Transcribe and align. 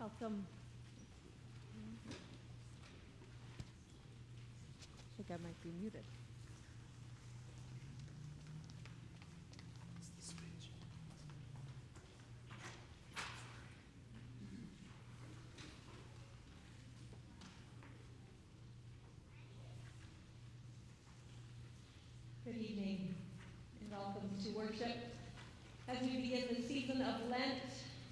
Welcome. 0.00 0.46
I 4.86 5.16
think 5.16 5.28
I 5.28 5.42
might 5.42 5.60
be 5.60 5.70
muted. 5.80 6.04
Good 22.44 22.56
evening 22.56 23.16
and 23.80 23.90
welcome 23.90 24.30
to 24.44 24.50
worship. 24.50 24.96
As 25.88 26.00
we 26.02 26.20
begin 26.20 26.44
the 26.54 26.62
season 26.68 27.02
of 27.02 27.28
Lent 27.28 27.64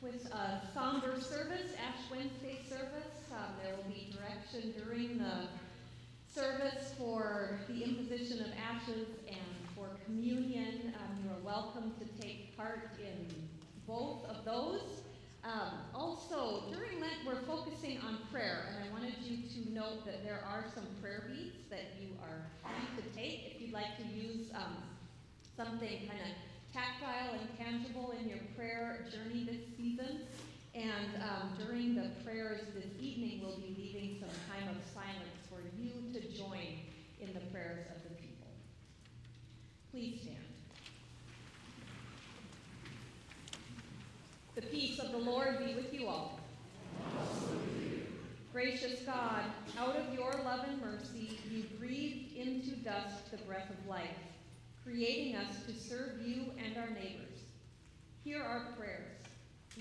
with 0.02 0.26
a 0.32 0.60
somber 0.74 1.20
service, 1.20 1.72
Ash 1.80 2.10
Wednesday 2.10 2.58
service, 2.68 3.16
um, 3.32 3.54
there 3.62 3.74
will 3.76 3.90
be 4.56 4.62
direction 4.62 4.82
during 4.86 5.18
the 5.18 5.48
service 6.32 6.92
for 6.98 7.58
the 7.68 7.82
imposition 7.82 8.40
of 8.40 8.46
ashes 8.72 9.08
and 9.28 9.74
for 9.74 9.88
communion. 10.04 10.94
Um, 10.96 11.24
you 11.24 11.30
are 11.30 11.44
welcome 11.44 11.92
to 11.98 12.22
take 12.22 12.56
part 12.56 12.90
in 13.00 13.26
both 13.86 14.24
of 14.26 14.44
those. 14.44 15.02
Um, 15.44 15.78
also, 15.94 16.64
during 16.72 17.00
Lent, 17.00 17.24
we're 17.26 17.42
focusing 17.42 17.98
on 17.98 18.18
prayer, 18.32 18.66
and 18.68 18.84
I 18.84 18.92
wanted 18.92 19.14
you 19.22 19.48
to 19.48 19.72
note 19.72 20.04
that 20.04 20.24
there 20.24 20.40
are 20.46 20.64
some 20.74 20.86
prayer 21.00 21.28
beads 21.28 21.68
that 21.70 21.94
you 22.00 22.08
are 22.22 22.46
free 22.62 23.02
to 23.02 23.16
take 23.16 23.54
if 23.54 23.62
you'd 23.62 23.72
like 23.72 23.96
to 23.98 24.04
use 24.04 24.48
um, 24.54 24.76
something 25.56 26.08
kind 26.08 26.20
of 26.20 26.72
tactile 26.74 27.38
and 27.38 27.48
tangible 27.56 28.12
in 28.20 28.28
your 28.28 28.40
prayer 28.56 29.06
journey 29.12 29.44
this 29.44 29.62
season. 29.76 30.22
And 30.76 31.22
um, 31.22 31.56
during 31.58 31.94
the 31.94 32.10
prayers 32.22 32.60
this 32.74 32.84
evening, 33.00 33.40
we'll 33.42 33.56
be 33.56 33.74
leaving 33.78 34.18
some 34.20 34.28
time 34.50 34.68
of 34.68 34.76
silence 34.92 35.40
for 35.48 35.60
you 35.80 35.90
to 36.12 36.36
join 36.36 36.80
in 37.18 37.32
the 37.32 37.40
prayers 37.50 37.86
of 37.96 38.02
the 38.02 38.14
people. 38.16 38.46
Please 39.90 40.20
stand. 40.20 40.36
The 44.54 44.62
peace 44.62 44.98
of 44.98 45.12
the 45.12 45.18
Lord 45.18 45.64
be 45.64 45.74
with 45.74 45.94
you 45.94 46.08
all. 46.08 46.40
Gracious 48.52 49.00
God, 49.00 49.44
out 49.78 49.96
of 49.96 50.12
your 50.14 50.32
love 50.44 50.66
and 50.68 50.78
mercy, 50.82 51.38
you 51.50 51.64
breathed 51.78 52.36
into 52.36 52.76
dust 52.76 53.30
the 53.30 53.38
breath 53.38 53.70
of 53.70 53.88
life, 53.88 54.16
creating 54.84 55.36
us 55.36 55.56
to 55.66 55.72
serve 55.72 56.20
you 56.22 56.52
and 56.62 56.76
our 56.76 56.90
neighbors. 56.90 57.40
Hear 58.24 58.42
our 58.42 58.74
prayers. 58.76 59.15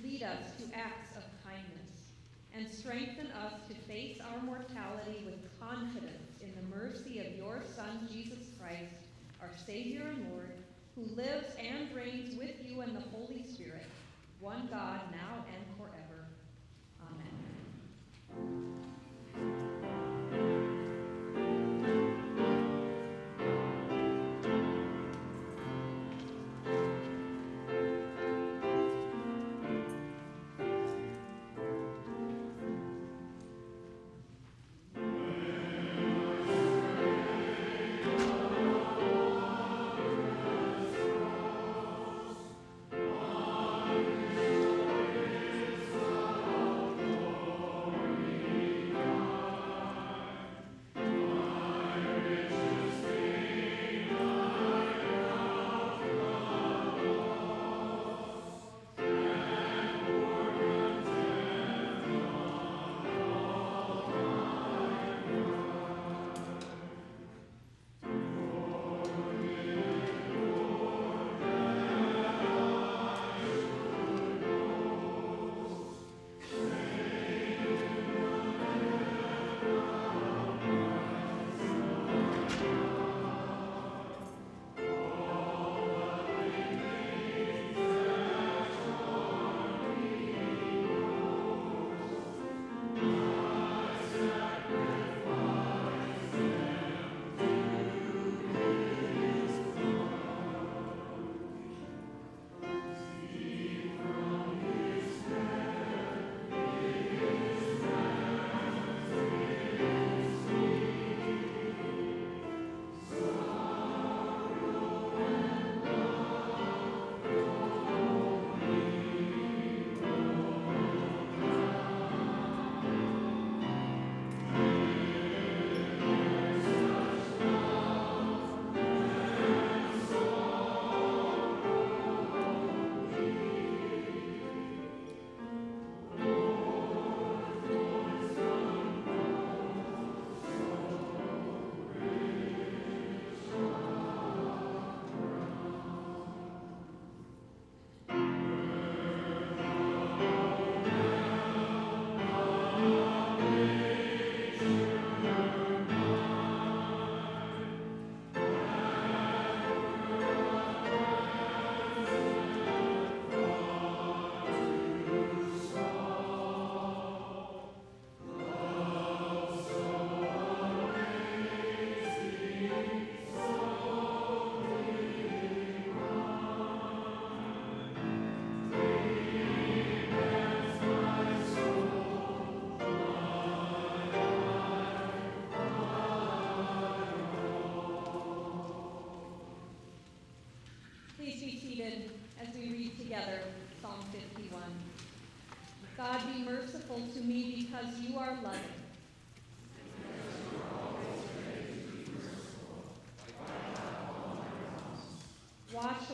Lead 0.03 0.23
us 0.23 0.51
to 0.57 0.78
acts 0.78 1.16
of 1.16 1.23
kindness, 1.44 2.11
and 2.53 2.67
strengthen 2.67 3.28
us 3.31 3.53
to 3.67 3.75
face 3.88 4.19
our 4.22 4.41
mortality 4.44 5.23
with 5.25 5.59
confidence 5.59 6.41
in 6.41 6.53
the 6.56 6.75
mercy 6.75 7.19
of 7.19 7.35
your 7.35 7.61
Son, 7.75 8.07
Jesus 8.11 8.45
Christ, 8.59 8.94
our 9.41 9.51
Savior 9.66 10.03
and 10.07 10.31
Lord, 10.31 10.51
who 10.95 11.03
lives 11.16 11.47
and 11.59 11.94
reigns 11.95 12.35
with 12.38 12.55
you 12.63 12.81
and 12.81 12.95
the 12.95 13.09
Holy 13.11 13.45
Spirit 13.47 13.85
one 14.39 14.67
God, 14.69 15.01
now 15.11 15.44
and 15.47 15.66
forever. 15.78 16.28
Amen. 17.02 18.74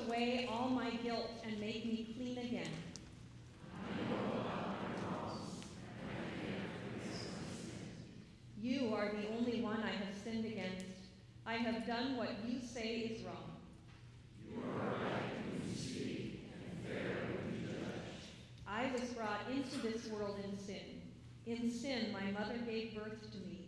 away 0.06 0.48
all 0.52 0.70
my 0.70 0.90
guilt 1.04 1.30
and 1.44 1.60
make 1.60 1.86
me 1.86 2.14
clean 2.16 2.38
again. 2.38 2.70
You 8.62 8.94
are 8.94 9.10
the 9.10 9.28
only 9.36 9.62
one 9.62 9.82
I 9.82 9.90
have 9.90 10.16
sinned 10.24 10.46
against. 10.46 10.86
I 11.46 11.56
have 11.56 11.88
done 11.88 12.16
what 12.16 12.30
you 12.48 12.60
say 12.62 12.98
is 12.98 13.24
wrong. 13.24 13.58
You 14.48 14.62
are 14.62 14.88
right 14.88 15.34
when 15.42 15.68
you 15.68 16.38
and 16.54 16.86
fair 16.86 17.16
when 17.36 17.60
you 17.60 17.68
judge. 17.68 18.30
I 18.68 18.92
was 18.94 19.10
brought 19.16 19.50
into 19.52 19.80
this 19.80 20.08
world 20.12 20.38
in 20.44 20.58
sin. 20.58 21.02
In 21.48 21.72
sin, 21.72 22.14
my 22.14 22.32
mother 22.40 22.60
gave 22.68 22.96
birth 22.96 23.32
to 23.32 23.38
me. 23.40 23.61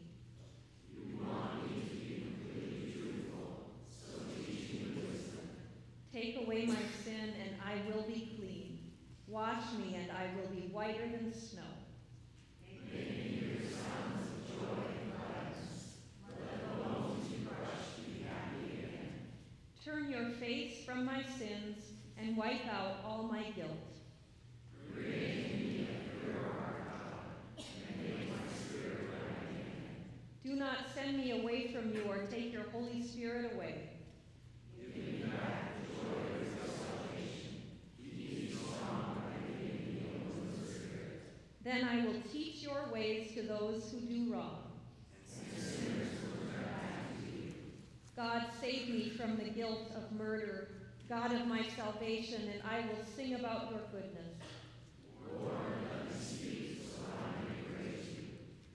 Wipe 22.44 22.68
out 22.68 22.98
all 23.06 23.24
my 23.24 23.44
guilt. 23.52 23.70
Do 30.44 30.54
not 30.56 30.78
send 30.94 31.18
me 31.18 31.32
away 31.40 31.72
from 31.72 31.94
you 31.94 32.04
or 32.06 32.26
take 32.30 32.52
your 32.52 32.64
Holy 32.74 33.02
Spirit 33.02 33.54
away. 33.56 33.92
Then 41.64 41.86
I 41.86 42.06
will 42.06 42.22
teach 42.30 42.62
your 42.62 42.90
ways 42.92 43.34
to 43.36 43.44
those 43.44 43.90
who 43.90 44.02
do 44.02 44.34
wrong. 44.34 44.64
God, 48.18 48.48
save 48.60 48.90
me 48.90 49.12
from 49.12 49.38
the 49.38 49.46
guilt 49.46 49.92
of 49.96 50.12
murder, 50.12 50.83
God 51.10 51.34
of 51.34 51.48
my 51.48 51.64
salvation, 51.76 52.42
and 52.54 52.62
I 52.64 52.88
will 52.88 53.04
sing 53.16 53.36
about 53.36 53.72
your 53.72 53.82
goodness. 53.92 54.38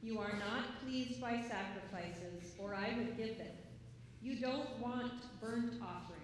You 0.02 0.18
are 0.20 0.38
not 0.38 0.80
pleased 0.84 1.20
by 1.20 1.42
sacrifices, 1.48 2.52
or 2.58 2.74
I 2.74 2.96
would 2.96 3.16
give 3.16 3.38
them. 3.38 3.46
You 4.22 4.38
don't 4.40 4.78
want 4.78 5.12
burnt 5.40 5.74
offerings. 5.82 6.18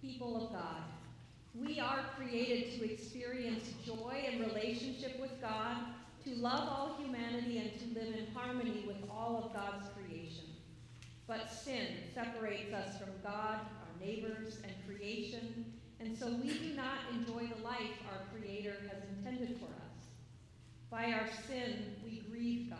People 0.00 0.46
of 0.46 0.52
God, 0.52 0.82
we 1.54 1.78
are 1.78 2.04
created 2.16 2.78
to 2.78 2.92
experience 2.92 3.70
joy 3.84 4.24
and 4.28 4.40
relationship 4.40 5.20
with 5.20 5.40
God, 5.40 5.76
to 6.24 6.34
love 6.36 6.68
all 6.68 6.96
humanity, 6.98 7.58
and 7.58 7.70
to 7.78 8.00
live 8.00 8.14
in 8.14 8.34
harmony 8.34 8.84
with 8.86 8.96
all 9.10 9.44
of 9.44 9.54
God's 9.54 9.86
creation. 9.94 10.44
But 11.26 11.50
sin 11.50 11.86
separates 12.12 12.72
us 12.74 12.98
from 12.98 13.10
God, 13.22 13.60
our 13.60 14.04
neighbors, 14.04 14.58
and 14.64 14.72
creation, 14.86 15.72
and 16.00 16.18
so 16.18 16.26
we 16.26 16.58
do 16.58 16.74
not 16.74 16.98
enjoy 17.12 17.46
the 17.46 17.62
life 17.62 18.02
our 18.10 18.26
Creator 18.36 18.74
has 18.90 19.02
intended 19.16 19.58
for 19.58 19.66
us. 19.66 20.06
By 20.90 21.12
our 21.12 21.28
sin, 21.48 21.96
we 22.04 22.22
grieve 22.30 22.70
God, 22.70 22.78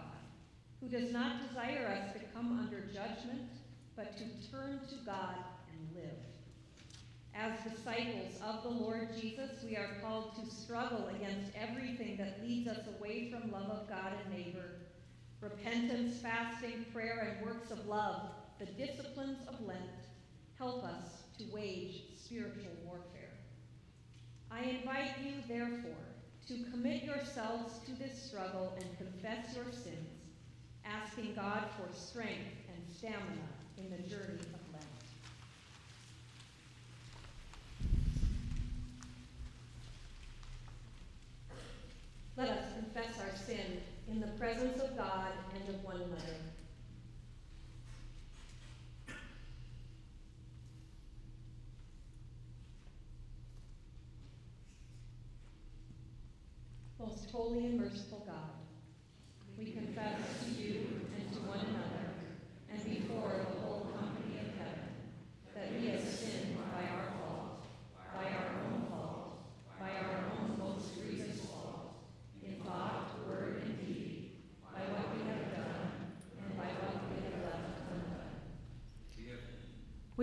who 0.81 0.89
does 0.89 1.11
not 1.13 1.49
desire 1.49 1.87
us 1.87 2.13
to 2.13 2.19
come 2.35 2.59
under 2.59 2.81
judgment, 2.93 3.49
but 3.97 4.17
to 4.19 4.25
turn 4.51 4.81
to 4.89 4.97
God. 5.07 5.37
As 7.37 7.59
disciples 7.73 8.41
of 8.47 8.63
the 8.63 8.69
Lord 8.69 9.09
Jesus, 9.21 9.51
we 9.65 9.77
are 9.77 9.99
called 10.01 10.37
to 10.37 10.55
struggle 10.55 11.09
against 11.09 11.51
everything 11.57 12.17
that 12.17 12.41
leads 12.41 12.69
us 12.69 12.87
away 12.97 13.31
from 13.31 13.51
love 13.51 13.71
of 13.71 13.89
God 13.89 14.13
and 14.25 14.33
neighbor. 14.33 14.77
Repentance, 15.41 16.21
fasting, 16.21 16.87
prayer, 16.93 17.37
and 17.37 17.47
works 17.47 17.73
of 17.73 17.87
love, 17.87 18.31
the 18.61 18.67
disciplines 18.67 19.41
of 19.49 19.61
Lent, 19.67 19.81
help 20.59 20.85
us 20.85 21.25
to 21.39 21.45
wage 21.53 22.03
spiritual 22.17 22.73
warfare. 22.85 23.33
I 24.51 24.63
invite 24.63 25.11
you, 25.25 25.33
therefore, 25.49 26.07
to 26.47 26.71
commit 26.71 27.03
yourselves 27.03 27.81
to 27.87 27.93
this 27.93 28.23
struggle 28.23 28.79
and 28.79 28.97
confess 28.97 29.57
your 29.57 29.73
sins, 29.73 30.23
asking 30.85 31.35
God 31.35 31.65
for 31.77 31.93
strength 31.93 32.55
and 32.69 32.97
stamina 32.97 33.49
in 33.77 33.91
the 33.91 34.09
journey 34.09 34.39
of 34.39 34.73
Lent. 34.73 34.85
Let 42.37 42.49
us 42.49 42.65
confess 42.75 43.21
our 43.21 43.37
sin 43.37 43.81
in 44.09 44.21
the 44.21 44.27
presence 44.29 44.81
of 44.81 44.97
God 44.97 45.29
and 45.55 45.69
of 45.69 45.85
one 45.85 45.97
another. 45.97 46.37
Most 56.99 57.31
holy 57.31 57.67
and 57.67 57.81
merciful 57.81 58.25
God, 58.27 58.55
we 59.59 59.67
confess 59.73 60.19
to 60.45 60.51
you 60.51 61.03
and 61.17 61.33
to 61.35 61.39
one 61.41 61.59
another 61.61 62.15
and 62.73 62.83
before 62.85 63.47
the 63.47 63.61
whole 63.61 63.87
company 63.99 64.39
of 64.41 64.57
heaven 64.59 64.89
that 65.55 65.81
we 65.81 65.89
have 65.89 66.01
sinned 66.01 66.57
by 66.73 66.89
our 66.89 67.13
fault, 67.21 67.67
by 68.15 68.25
our 68.25 68.65
own 68.65 68.87
fault, 68.89 69.39
by 69.79 69.91
our 69.91 70.33
own 70.33 70.59
most 70.59 70.95
grievous 70.99 71.41
fault, 71.41 71.95
in 72.43 72.57
thought, 72.65 73.11
word, 73.29 73.63
and 73.65 73.79
deed, 73.87 74.31
by 74.73 74.81
what 74.81 75.15
we 75.15 75.29
have 75.29 75.53
done 75.53 76.15
and 76.41 76.57
by 76.57 76.65
what 76.81 77.05
we 77.11 77.23
have 77.23 77.45
left 77.45 77.85
undone. 77.93 78.33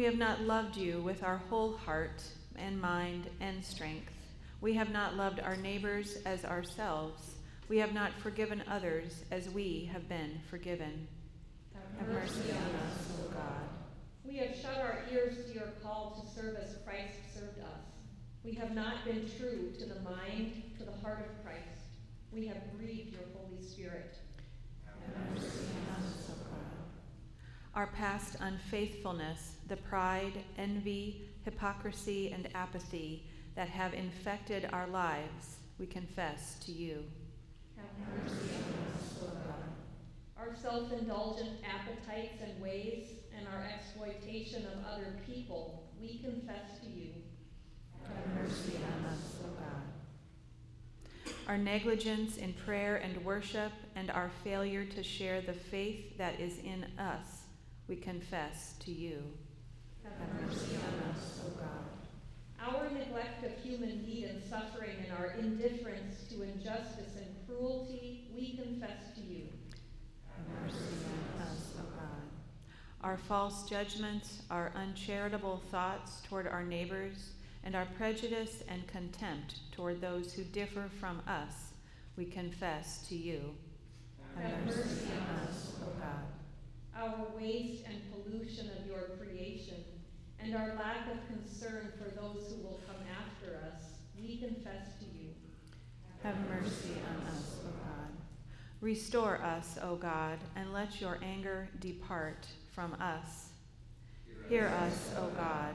We 0.02 0.06
have 0.06 0.18
not 0.18 0.42
loved 0.42 0.78
you 0.78 1.00
with 1.00 1.22
our 1.24 1.38
whole 1.38 1.78
heart 1.78 2.24
and 2.56 2.82
mind 2.82 3.30
and 3.40 3.64
strength. 3.64 4.12
We 4.60 4.74
have 4.74 4.90
not 4.90 5.16
loved 5.16 5.40
our 5.40 5.56
neighbors 5.56 6.18
as 6.26 6.44
ourselves. 6.44 7.36
We 7.70 7.78
have 7.78 7.94
not 7.94 8.12
forgiven 8.14 8.64
others 8.68 9.24
as 9.30 9.48
we 9.48 9.88
have 9.94 10.10
been 10.10 10.42
forgiven. 10.50 11.08
Have 12.00 12.08
mercy 12.08 12.50
on 12.50 12.76
us, 12.88 13.12
O 13.24 13.30
God. 13.30 13.62
We 14.26 14.38
have 14.38 14.56
shut 14.56 14.80
our 14.80 15.04
ears 15.14 15.46
to 15.46 15.54
your 15.54 15.70
call 15.84 16.20
to 16.20 16.34
serve 16.36 16.56
as 16.56 16.78
Christ 16.84 17.20
served 17.32 17.60
us. 17.60 17.86
We 18.44 18.54
have 18.54 18.74
not 18.74 19.06
been 19.06 19.30
true 19.38 19.72
to 19.78 19.86
the 19.86 20.02
mind, 20.02 20.64
to 20.80 20.84
the 20.84 20.98
heart 21.04 21.30
of 21.30 21.46
Christ. 21.46 21.86
We 22.32 22.48
have 22.48 22.58
grieved 22.76 23.14
your 23.14 23.26
Holy 23.38 23.62
Spirit. 23.62 24.18
Have 24.84 25.32
mercy 25.32 25.46
on 25.46 25.46
us, 25.46 25.46
O 25.46 25.46
God. 25.46 25.51
Our 27.74 27.88
past 27.88 28.36
unfaithfulness, 28.42 29.54
the 29.70 29.78
pride, 29.78 30.34
envy, 30.58 31.22
hypocrisy, 31.46 32.32
and 32.34 32.50
apathy 32.54 33.24
that 33.56 33.70
have 33.70 33.94
infected 33.94 34.70
our 34.74 34.88
lives, 34.88 35.56
we 35.80 35.86
confess 35.86 36.58
to 36.66 36.74
you. 36.74 37.04
Have 37.78 38.24
mercy 38.24 38.50
on 38.56 38.94
us, 38.94 39.20
O 39.22 39.26
God. 39.26 39.64
Our 40.38 40.54
self 40.54 40.92
indulgent 40.92 41.60
appetites 41.64 42.42
and 42.44 42.62
ways 42.62 43.08
and 43.38 43.48
our 43.48 43.64
exploitation 43.64 44.66
of 44.66 44.86
other 44.94 45.16
people, 45.26 45.90
we 46.00 46.18
confess 46.18 46.80
to 46.82 46.88
you. 46.88 47.12
Have 48.04 48.44
mercy 48.44 48.74
on 48.84 49.06
us, 49.14 49.38
O 49.46 49.48
God. 49.48 51.34
Our 51.48 51.58
negligence 51.58 52.36
in 52.36 52.54
prayer 52.54 52.98
and 52.98 53.24
worship 53.24 53.72
and 53.96 54.12
our 54.12 54.30
failure 54.44 54.84
to 54.84 55.02
share 55.04 55.40
the 55.42 55.54
faith 55.54 56.18
that 56.18 56.40
is 56.40 56.58
in 56.60 56.86
us, 57.00 57.41
we 57.92 57.98
confess 57.98 58.76
to 58.80 58.90
you. 58.90 59.22
Have 60.02 60.48
mercy 60.48 60.78
on 60.78 61.12
us, 61.12 61.42
O 61.46 61.50
God. 61.60 61.90
Our 62.66 62.90
neglect 62.90 63.44
of 63.44 63.52
human 63.62 64.06
need 64.06 64.30
and 64.30 64.42
suffering 64.42 64.96
and 65.04 65.18
our 65.18 65.32
indifference 65.32 66.24
to 66.30 66.42
injustice 66.42 67.18
and 67.18 67.36
cruelty, 67.46 68.30
we 68.34 68.54
confess 68.56 69.14
to 69.16 69.22
you. 69.22 69.44
Have 70.38 70.64
mercy 70.64 70.86
on 71.36 71.48
us, 71.48 71.74
O 71.80 71.84
God. 71.98 72.22
Our 73.02 73.18
false 73.18 73.70
judgments, 73.70 74.44
our 74.50 74.72
uncharitable 74.78 75.62
thoughts 75.70 76.22
toward 76.22 76.48
our 76.48 76.64
neighbors, 76.64 77.32
and 77.66 77.76
our 77.76 77.88
prejudice 77.98 78.64
and 78.70 78.88
contempt 78.88 79.56
toward 79.74 80.00
those 80.00 80.32
who 80.32 80.46
differ 80.46 80.90
from 81.02 81.22
us, 81.28 81.74
we 82.16 82.24
confess 82.24 83.06
to 83.10 83.16
you. 83.18 83.54
Have 84.38 84.66
mercy 84.66 85.08
on 85.12 85.46
us, 85.46 85.74
O 85.84 85.90
God 86.00 86.41
our 87.02 87.28
waste 87.36 87.84
and 87.86 87.98
pollution 88.12 88.70
of 88.78 88.88
your 88.88 89.18
creation, 89.18 89.84
and 90.40 90.56
our 90.56 90.76
lack 90.76 91.08
of 91.12 91.18
concern 91.28 91.92
for 91.98 92.10
those 92.10 92.50
who 92.50 92.62
will 92.64 92.80
come 92.88 92.98
after 93.10 93.58
us, 93.66 93.82
we 94.20 94.38
confess 94.38 95.00
to 95.00 95.06
you. 95.06 95.30
Have 96.24 96.36
mercy 96.50 96.94
on 97.10 97.28
us, 97.28 97.58
O 97.66 97.70
God. 97.70 98.12
Restore 98.82 99.42
us, 99.42 99.78
O 99.82 99.96
God, 99.96 100.38
and 100.56 100.74
let 100.74 101.02
your 101.02 101.18
anger 101.24 101.70
depart 101.80 102.48
from 102.72 102.94
us. 102.94 103.50
Hear 104.48 104.68
us, 104.68 105.12
O 105.18 105.30
God, 105.30 105.74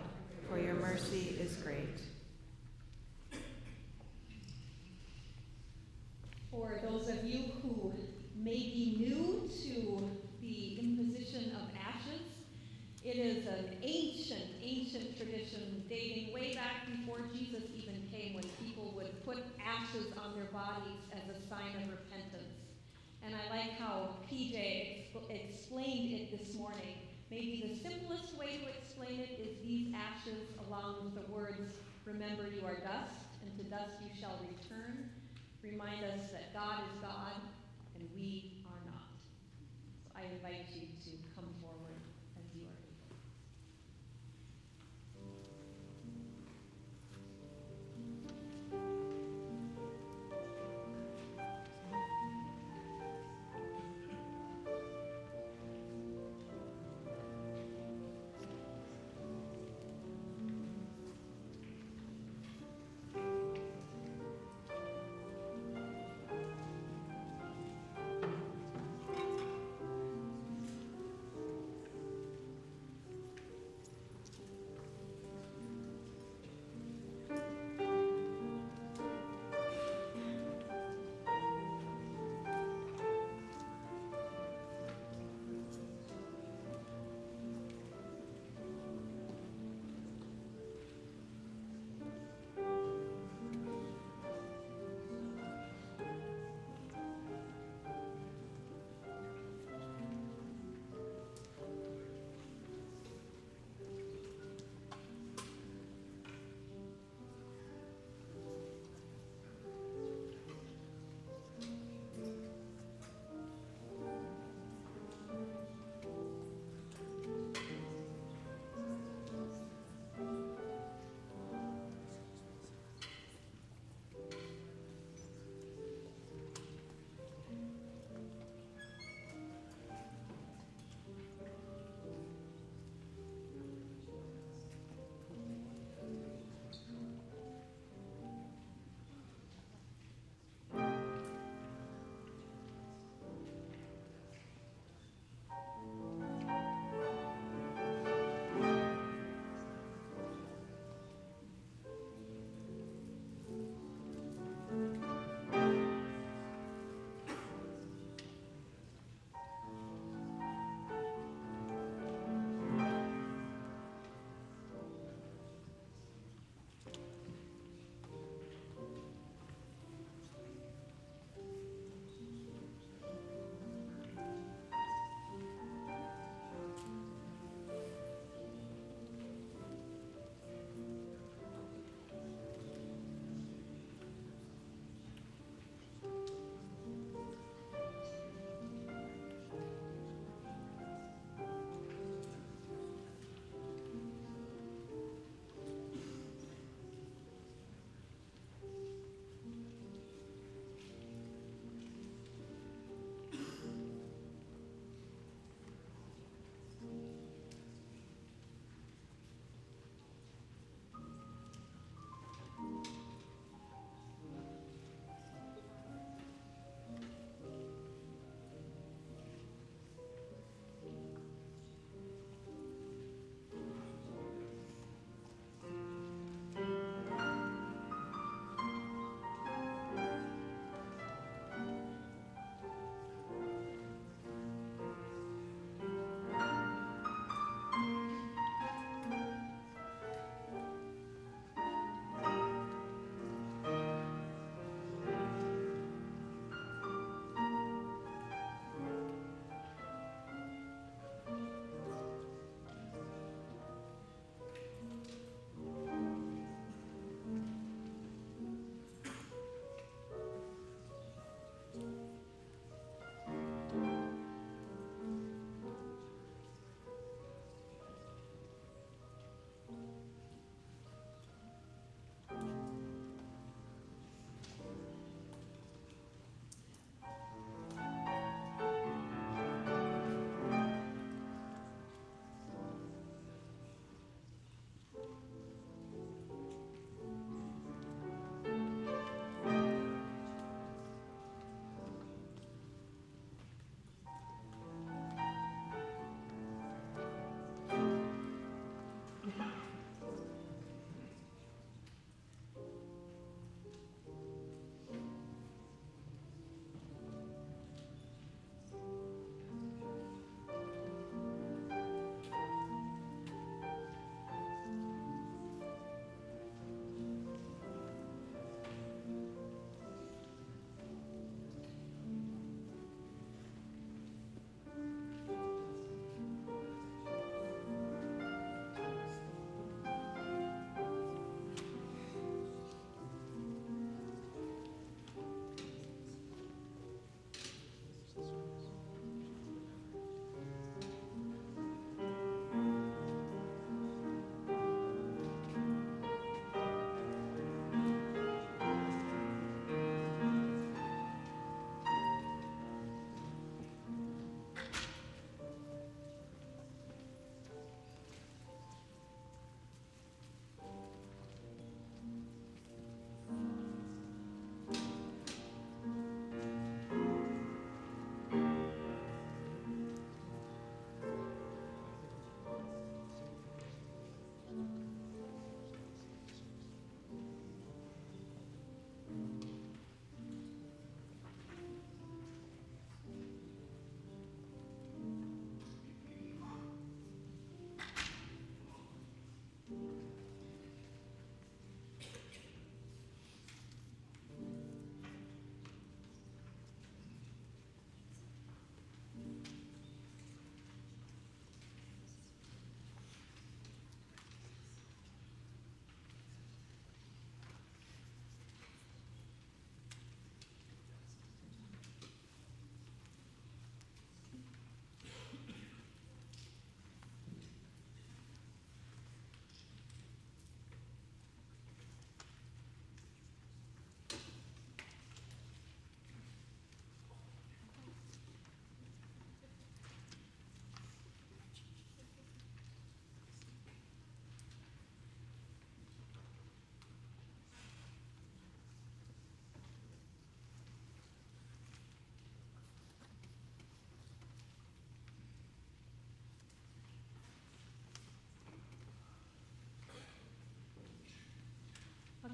for 0.48 0.58
your 0.58 0.74
mercy 0.74 1.36
is 1.40 1.56
great. 1.56 2.00
For 6.50 6.78
those 6.82 7.08
of 7.08 7.24
you 7.24 7.44
who 7.62 7.92
may 8.36 8.54
be 8.54 8.96
new 8.98 9.48
to 9.64 10.15
it 13.06 13.16
is 13.16 13.46
an 13.46 13.78
ancient, 13.82 14.50
ancient 14.60 15.16
tradition 15.16 15.84
dating 15.88 16.34
way 16.34 16.54
back 16.54 16.90
before 16.90 17.20
Jesus 17.32 17.62
even 17.72 18.02
came 18.10 18.34
when 18.34 18.44
people 18.64 18.92
would 18.96 19.24
put 19.24 19.38
ashes 19.64 20.06
on 20.18 20.34
their 20.34 20.50
bodies 20.50 20.98
as 21.14 21.22
a 21.30 21.38
sign 21.48 21.70
of 21.82 21.88
repentance. 21.88 22.66
And 23.22 23.32
I 23.34 23.54
like 23.54 23.78
how 23.78 24.16
PJ 24.28 25.06
expl- 25.06 25.30
explained 25.30 26.12
it 26.18 26.36
this 26.36 26.56
morning. 26.56 26.98
Maybe 27.30 27.72
the 27.72 27.88
simplest 27.88 28.36
way 28.36 28.58
to 28.58 28.68
explain 28.76 29.20
it 29.20 29.38
is 29.38 29.56
these 29.64 29.94
ashes, 29.94 30.42
along 30.66 31.04
with 31.04 31.14
the 31.14 31.32
words, 31.32 31.74
Remember 32.06 32.46
you 32.46 32.62
are 32.64 32.78
dust, 32.86 33.26
and 33.42 33.50
to 33.58 33.64
dust 33.66 33.98
you 33.98 34.10
shall 34.14 34.38
return, 34.46 35.10
remind 35.60 36.04
us 36.04 36.30
that 36.30 36.54
God 36.54 36.78
is 36.86 37.02
God 37.02 37.34
and 37.98 38.08
we 38.14 38.62
are 38.70 38.78
not. 38.86 39.10
So 40.06 40.14
I 40.14 40.30
invite 40.30 40.70
you 40.70 40.86
to 40.86 41.25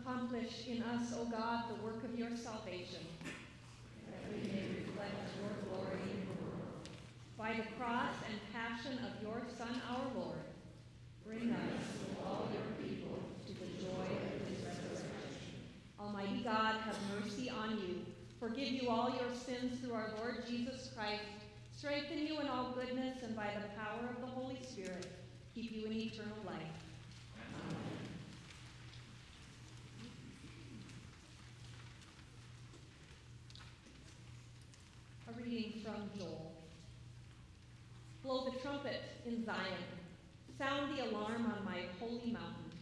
accomplish 0.03 0.67
in 0.67 0.83
us, 0.83 1.15
O 1.17 1.25
God, 1.27 1.65
the 1.69 1.85
work 1.85 2.03
of 2.05 2.19
your 2.19 2.31
salvation, 2.37 3.07
that 4.11 4.33
we 4.33 4.49
may 4.51 4.83
reflect 4.83 5.31
your 5.39 5.55
glory 5.71 6.03
in 6.03 6.27
the 6.27 6.43
world. 6.43 6.89
By 7.39 7.55
the 7.55 7.69
cross 7.79 8.15
and 8.27 8.39
passion 8.53 8.99
of 9.07 9.23
your 9.23 9.43
Son, 9.57 9.81
our 9.89 10.21
Lord, 10.21 10.43
bring 11.25 11.53
us, 11.53 11.85
all 12.27 12.49
your 12.53 12.67
people, 12.85 13.19
to 13.47 13.53
the 13.53 13.67
joy 13.79 14.07
of 14.11 14.49
his 14.49 14.59
resurrection. 14.67 15.07
Almighty 16.01 16.43
God, 16.43 16.81
have 16.81 16.99
mercy 17.15 17.49
on 17.49 17.79
you, 17.79 18.01
forgive 18.41 18.69
you 18.69 18.89
all 18.89 19.11
your 19.11 19.35
sins 19.35 19.81
through 19.81 19.95
our 19.95 20.11
Lord 20.19 20.45
Jesus 20.49 20.91
Christ, 20.97 21.23
strengthen 21.77 22.27
you 22.27 22.41
in 22.41 22.49
all 22.49 22.73
goodness, 22.73 23.19
and 23.23 23.37
by 23.37 23.51
the 23.55 23.69
power 23.81 24.11
of 24.11 24.21
the 24.21 24.27
Holy 24.27 24.59
Spirit, 24.69 25.07
keep 25.55 25.73
you 25.73 25.87
in 25.87 25.93
eternal 25.93 26.39
life. 26.45 26.57
A 35.29 35.43
reading 35.43 35.81
from 35.93 36.09
Joel. 36.19 36.53
Blow 38.23 38.51
the 38.51 38.59
trumpet 38.61 39.01
in 39.27 39.45
Zion. 39.45 39.85
Sound 40.57 40.97
the 40.97 41.05
alarm 41.05 41.47
on 41.47 41.65
my 41.65 41.81
holy 42.01 42.33
mountain. 42.33 42.73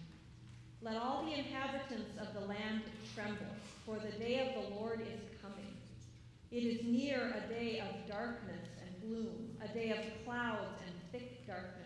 Let 0.82 0.96
all 0.96 1.24
the 1.24 1.38
inhabitants 1.38 2.12
of 2.20 2.34
the 2.34 2.46
land 2.46 2.82
tremble, 3.14 3.54
for 3.84 3.98
the 3.98 4.12
day 4.12 4.38
of 4.40 4.62
the 4.62 4.76
Lord 4.76 5.00
is 5.00 5.20
coming. 5.42 5.74
It 6.52 6.64
is 6.64 6.84
near 6.84 7.34
a 7.36 7.48
day 7.48 7.80
of 7.80 8.08
darkness 8.08 8.68
and 8.80 9.02
gloom, 9.02 9.56
a 9.62 9.68
day 9.74 9.90
of 9.90 10.24
clouds 10.24 10.80
and 10.86 10.94
thick 11.10 11.46
darkness. 11.46 11.76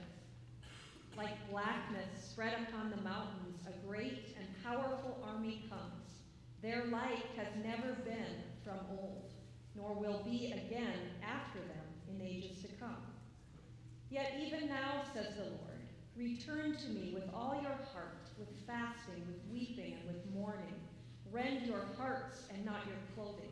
Like 1.16 1.50
blackness 1.50 2.08
spread 2.30 2.54
upon 2.68 2.90
the 2.90 3.02
mountains, 3.02 3.60
a 3.66 3.87
great 3.87 4.37
and 4.37 4.46
powerful 4.62 5.24
army 5.24 5.64
comes. 5.70 6.20
Their 6.60 6.84
light 6.87 7.24
has 7.37 7.48
never 7.62 7.94
been 8.04 8.42
from 8.64 8.78
old, 8.90 9.30
nor 9.76 9.92
will 9.94 10.22
be 10.24 10.52
again 10.52 10.98
after 11.22 11.58
them 11.58 11.87
in 12.08 12.24
ages 12.24 12.62
to 12.62 12.68
come. 12.80 13.02
Yet 14.10 14.34
even 14.40 14.68
now, 14.68 15.02
says 15.12 15.34
the 15.37 15.44
Lord, 15.44 15.82
return 16.16 16.76
to 16.76 16.88
me 16.90 17.12
with 17.12 17.24
all 17.34 17.58
your 17.60 17.78
heart, 17.92 18.28
with 18.38 18.48
fasting, 18.66 19.22
with 19.26 19.40
weeping, 19.50 19.94
and 19.98 20.06
with 20.06 20.34
mourning. 20.34 20.74
Rend 21.32 21.66
your 21.66 21.87
hearts 21.96 22.42
and 22.54 22.64
not 22.64 22.87
your 22.87 22.96
clothing. 23.14 23.50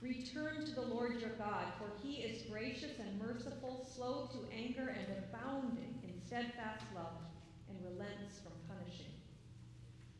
Return 0.00 0.64
to 0.64 0.74
the 0.74 0.80
Lord 0.80 1.20
your 1.20 1.36
God, 1.36 1.64
for 1.76 1.92
he 2.02 2.22
is 2.22 2.48
gracious 2.50 2.98
and 2.98 3.20
merciful, 3.20 3.86
slow 3.94 4.30
to 4.32 4.56
anger, 4.56 4.88
and 4.88 5.06
abounding 5.18 6.00
in 6.02 6.24
steadfast 6.26 6.84
love, 6.94 7.20
and 7.68 7.76
relents 7.84 8.38
from 8.38 8.52
punishing. 8.66 9.12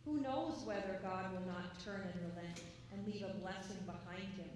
Who 0.05 0.21
knows 0.21 0.65
whether 0.67 1.01
God 1.03 1.33
will 1.33 1.47
not 1.47 1.83
turn 1.83 2.03
and 2.13 2.21
relent 2.29 2.61
and 2.93 3.07
leave 3.07 3.23
a 3.23 3.39
blessing 3.41 3.79
behind 3.87 4.29
him, 4.37 4.51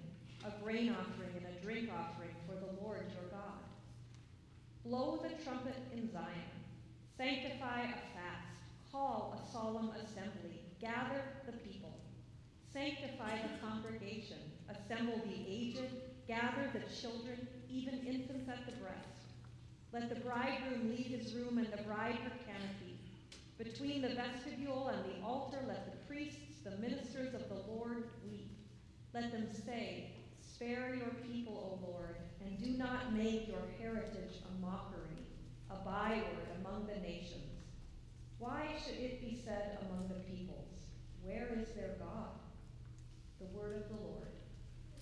a 0.45 0.63
grain 0.63 0.89
offering 0.89 1.33
and 1.35 1.45
a 1.45 1.61
drink 1.61 1.89
offering 1.91 2.35
for 2.47 2.53
the 2.53 2.81
Lord 2.81 3.05
your 3.11 3.29
God? 3.31 3.65
Blow 4.85 5.19
the 5.21 5.43
trumpet 5.43 5.75
in 5.93 6.11
Zion, 6.11 6.53
sanctify 7.17 7.81
a 7.81 7.99
fast, 8.13 8.61
call 8.91 9.41
a 9.41 9.51
solemn 9.51 9.89
assembly, 9.91 10.61
gather 10.79 11.23
the 11.45 11.53
people, 11.53 11.97
sanctify 12.71 13.39
the 13.41 13.67
congregation, 13.67 14.37
assemble 14.69 15.19
the 15.25 15.45
aged, 15.47 15.91
gather 16.27 16.69
the 16.73 16.95
children, 16.95 17.47
even 17.69 18.05
infants 18.05 18.49
at 18.49 18.65
the 18.65 18.73
breast. 18.73 19.25
Let 19.91 20.09
the 20.09 20.21
bridegroom 20.21 20.89
leave 20.89 21.07
his 21.07 21.33
room 21.33 21.57
and 21.57 21.71
the 21.71 21.81
bride 21.83 22.15
her 22.15 22.31
canopy. 22.45 22.99
Between 23.57 24.01
the 24.01 24.09
vestibule 24.09 24.89
and 24.89 25.05
the 25.05 25.25
altar, 25.25 25.59
let 25.67 25.85
the 25.85 26.05
priests, 26.05 26.59
the 26.63 26.77
ministers 26.77 27.33
of 27.33 27.47
the 27.47 27.71
Lord, 27.71 28.09
weep. 28.29 28.51
Let 29.13 29.31
them 29.31 29.47
say, 29.65 30.14
Spare 30.65 30.95
your 30.95 31.13
people, 31.31 31.79
O 31.79 31.91
Lord, 31.91 32.15
and 32.43 32.57
do 32.57 32.71
not 32.71 33.13
make 33.13 33.47
your 33.47 33.61
heritage 33.79 34.41
a 34.49 34.65
mockery, 34.65 35.21
a 35.69 35.75
byword 35.75 36.47
among 36.59 36.87
the 36.87 36.99
nations. 37.07 37.61
Why 38.39 38.69
should 38.83 38.95
it 38.95 39.21
be 39.21 39.39
said 39.45 39.77
among 39.81 40.07
the 40.07 40.15
peoples, 40.15 40.87
Where 41.21 41.49
is 41.61 41.67
their 41.75 41.97
God? 41.99 42.29
The 43.39 43.45
word 43.55 43.75
of 43.75 43.89
the 43.89 44.03
Lord. 44.03 44.25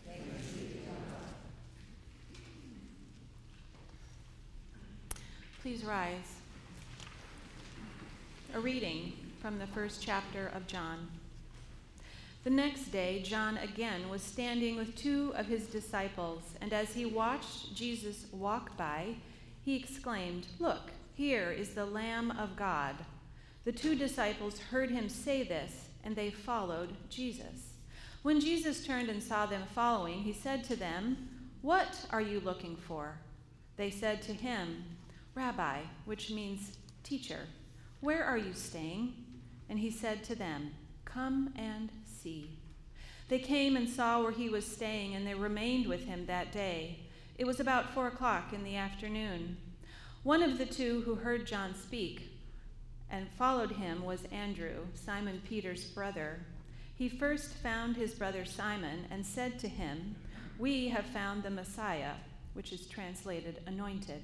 Thanks 0.06 0.52
be 0.52 0.67
to 0.67 0.80
God. 0.80 1.32
Please 5.62 5.86
rise. 5.86 6.41
A 8.54 8.60
reading 8.60 9.13
from 9.41 9.60
the 9.60 9.67
first 9.67 10.04
chapter 10.04 10.52
of 10.54 10.67
John. 10.67 11.08
The 12.44 12.50
next 12.50 12.92
day, 12.92 13.22
John 13.22 13.58
again 13.58 14.10
was 14.10 14.22
standing 14.22 14.76
with 14.76 14.98
two 14.98 15.32
of 15.36 15.46
his 15.46 15.68
disciples, 15.68 16.42
and 16.60 16.74
as 16.74 16.94
he 16.94 17.06
watched 17.06 17.74
Jesus 17.74 18.26
walk 18.34 18.76
by, 18.76 19.16
he 19.62 19.78
exclaimed, 19.78 20.48
Look, 20.60 20.92
here 21.14 21.52
is 21.52 21.70
the 21.70 21.86
Lamb 21.86 22.32
of 22.32 22.58
God. 22.58 22.96
The 23.64 23.72
two 23.72 23.96
disciples 23.96 24.60
heard 24.60 24.92
him 24.92 25.08
say 25.08 25.44
this, 25.44 25.88
and 26.04 26.18
they 26.18 26.32
followed 26.32 26.90
Jesus. 27.10 27.76
When 28.24 28.42
Jesus 28.42 28.86
turned 28.86 29.08
and 29.08 29.24
saw 29.24 29.46
them 29.46 29.64
following, 29.74 30.20
he 30.20 30.34
said 30.34 30.66
to 30.66 30.76
them, 30.76 31.30
What 31.62 32.06
are 32.12 32.22
you 32.22 32.42
looking 32.42 32.76
for? 32.76 33.20
They 33.78 33.90
said 33.90 34.22
to 34.24 34.34
him, 34.34 34.84
Rabbi, 35.34 35.80
which 36.04 36.30
means 36.30 36.78
teacher, 37.04 37.48
where 38.02 38.26
are 38.26 38.38
you 38.38 38.52
staying? 38.54 39.14
And 39.70 39.80
he 39.80 39.92
said 39.92 40.26
to 40.26 40.36
them, 40.36 40.72
Come 41.06 41.54
and 41.56 41.90
see. 42.24 42.50
They 43.28 43.40
came 43.40 43.76
and 43.76 43.90
saw 43.90 44.22
where 44.22 44.32
he 44.32 44.50
was 44.50 44.66
staying, 44.66 45.16
and 45.16 45.28
they 45.28 45.34
remained 45.34 45.88
with 45.88 46.06
him 46.06 46.26
that 46.26 46.52
day. 46.52 47.00
It 47.38 47.46
was 47.46 47.60
about 47.60 47.94
four 47.94 48.08
o'clock 48.08 48.54
in 48.54 48.64
the 48.64 48.78
afternoon. 48.78 49.58
One 50.24 50.42
of 50.42 50.58
the 50.58 50.66
two 50.66 51.02
who 51.02 51.16
heard 51.16 51.46
John 51.46 51.76
speak 51.76 52.30
and 53.10 53.28
followed 53.38 53.72
him 53.72 54.04
was 54.04 54.24
Andrew, 54.32 54.88
Simon 54.94 55.42
Peter's 55.48 55.84
brother. 55.84 56.40
He 56.96 57.10
first 57.10 57.50
found 57.56 57.96
his 57.96 58.14
brother 58.14 58.46
Simon 58.46 59.06
and 59.12 59.26
said 59.26 59.60
to 59.60 59.68
him, 59.68 60.16
We 60.58 60.90
have 60.90 61.06
found 61.06 61.44
the 61.44 61.50
Messiah, 61.50 62.14
which 62.54 62.72
is 62.72 62.88
translated 62.88 63.62
anointed. 63.68 64.24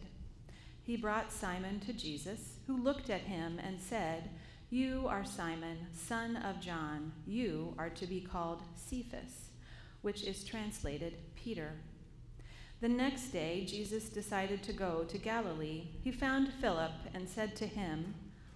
He 0.83 0.95
brought 0.95 1.31
Simon 1.31 1.79
to 1.81 1.93
Jesus, 1.93 2.53
who 2.65 2.81
looked 2.81 3.09
at 3.09 3.21
him 3.21 3.59
and 3.59 3.79
said, 3.79 4.29
You 4.71 5.07
are 5.07 5.25
Simon, 5.25 5.87
son 5.93 6.35
of 6.35 6.61
John. 6.61 7.11
You 7.25 7.73
are 7.79 7.89
to 7.89 8.05
be 8.05 8.21
called 8.21 8.61
Cephas, 8.75 9.49
which 10.03 10.23
is 10.23 10.43
translated 10.43 11.15
Peter. 11.35 11.71
The 12.79 12.89
next 12.89 13.29
day, 13.29 13.65
Jesus 13.65 14.09
decided 14.09 14.61
to 14.61 14.73
go 14.73 15.05
to 15.05 15.17
Galilee. 15.17 15.87
He 16.03 16.11
found 16.11 16.53
Philip 16.61 16.91
and 17.15 17.27
said 17.27 17.55
to 17.55 17.65
him, 17.65 18.13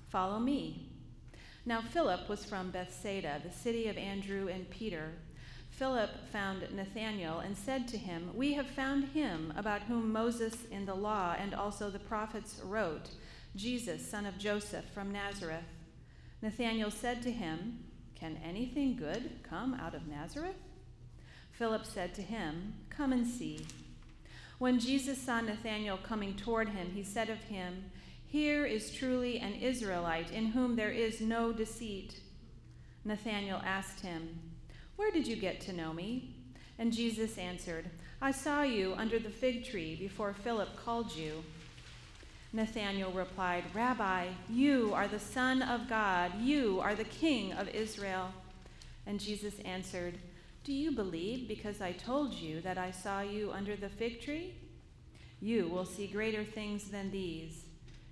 Follow 0.08 0.38
me. 0.38 0.92
Now, 1.66 1.82
Philip 1.82 2.30
was 2.30 2.46
from 2.46 2.70
Bethsaida, 2.70 3.42
the 3.44 3.52
city 3.52 3.88
of 3.88 3.98
Andrew 3.98 4.50
and 4.50 4.70
Peter. 4.70 5.14
Philip 5.72 6.12
found 6.32 6.72
Nathanael 6.76 7.40
and 7.40 7.58
said 7.58 7.88
to 7.88 7.98
him, 7.98 8.30
We 8.36 8.54
have 8.54 8.68
found 8.68 9.06
him 9.06 9.52
about 9.58 9.82
whom 9.82 10.14
Moses 10.14 10.58
in 10.70 10.86
the 10.86 10.94
law 10.94 11.36
and 11.40 11.56
also 11.56 11.90
the 11.90 11.98
prophets 11.98 12.62
wrote, 12.64 13.10
Jesus, 13.56 14.08
son 14.08 14.28
of 14.28 14.38
Joseph 14.38 14.86
from 14.94 15.12
Nazareth. 15.12 15.64
Nathanael 16.44 16.92
said 16.92 17.22
to 17.22 17.32
him, 17.32 17.80
Can 18.16 18.38
anything 18.44 18.98
good 18.98 19.40
come 19.50 19.74
out 19.76 19.96
of 19.96 20.08
Nazareth? 20.08 20.58
Philip 21.54 21.86
said 21.86 22.14
to 22.16 22.22
him, 22.22 22.74
Come 22.90 23.14
and 23.14 23.26
see. 23.26 23.66
When 24.60 24.78
Jesus 24.78 25.22
saw 25.22 25.40
Nathanael 25.40 26.00
coming 26.04 26.36
toward 26.36 26.68
him, 26.68 26.92
he 26.94 27.02
said 27.02 27.30
of 27.30 27.38
him, 27.44 27.86
Here 28.26 28.66
is 28.66 28.92
truly 28.92 29.40
an 29.40 29.54
Israelite 29.54 30.32
in 30.32 30.48
whom 30.48 30.76
there 30.76 30.92
is 30.92 31.22
no 31.22 31.54
deceit. 31.54 32.20
Nathanael 33.06 33.62
asked 33.64 34.02
him, 34.02 34.38
Where 34.98 35.12
did 35.12 35.26
you 35.26 35.38
get 35.38 35.62
to 35.62 35.74
know 35.74 35.94
me? 35.94 36.36
And 36.78 36.92
Jesus 36.92 37.38
answered, 37.38 37.90
I 38.22 38.32
saw 38.32 38.64
you 38.64 38.96
under 38.98 39.18
the 39.18 39.30
fig 39.30 39.64
tree 39.64 39.96
before 39.96 40.34
Philip 40.34 40.76
called 40.76 41.16
you. 41.16 41.42
Nathanael 42.56 43.12
replied, 43.12 43.64
Rabbi, 43.74 44.28
you 44.48 44.92
are 44.94 45.08
the 45.08 45.20
Son 45.20 45.64
of 45.64 45.90
God, 45.90 46.40
you 46.40 46.80
are 46.82 46.94
the 46.94 47.04
King 47.04 47.52
of 47.54 47.68
Israel. 47.70 48.30
And 49.08 49.20
Jesus 49.20 49.56
answered, 49.66 50.20
Do 50.64 50.72
you 50.72 50.92
believe 50.92 51.48
because 51.48 51.82
I 51.82 51.94
told 51.94 52.32
you 52.36 52.62
that 52.62 52.78
I 52.78 52.92
saw 52.92 53.22
you 53.22 53.52
under 53.52 53.76
the 53.76 53.90
fig 53.90 54.22
tree? 54.22 54.54
You 55.42 55.68
will 55.68 55.84
see 55.84 56.06
greater 56.06 56.44
things 56.44 56.86
than 56.86 57.10
these. 57.10 57.66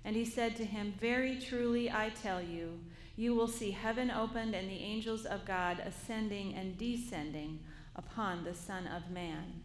And 0.04 0.16
he 0.16 0.24
said 0.24 0.56
to 0.56 0.64
him, 0.64 0.94
Very 1.00 1.38
truly 1.38 1.88
I 1.88 2.10
tell 2.10 2.42
you, 2.42 2.80
you 3.16 3.36
will 3.36 3.46
see 3.46 3.70
heaven 3.70 4.10
opened 4.10 4.56
and 4.56 4.68
the 4.68 4.82
angels 4.82 5.24
of 5.24 5.44
God 5.44 5.80
ascending 5.86 6.54
and 6.54 6.76
descending 6.76 7.60
upon 7.94 8.42
the 8.42 8.54
Son 8.54 8.88
of 8.88 9.08
Man. 9.08 9.62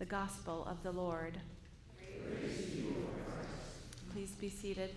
The 0.00 0.06
Gospel 0.06 0.66
of 0.68 0.82
the 0.82 0.90
Lord. 0.90 1.38
Please 4.12 4.32
be 4.32 4.50
seated. 4.50 4.90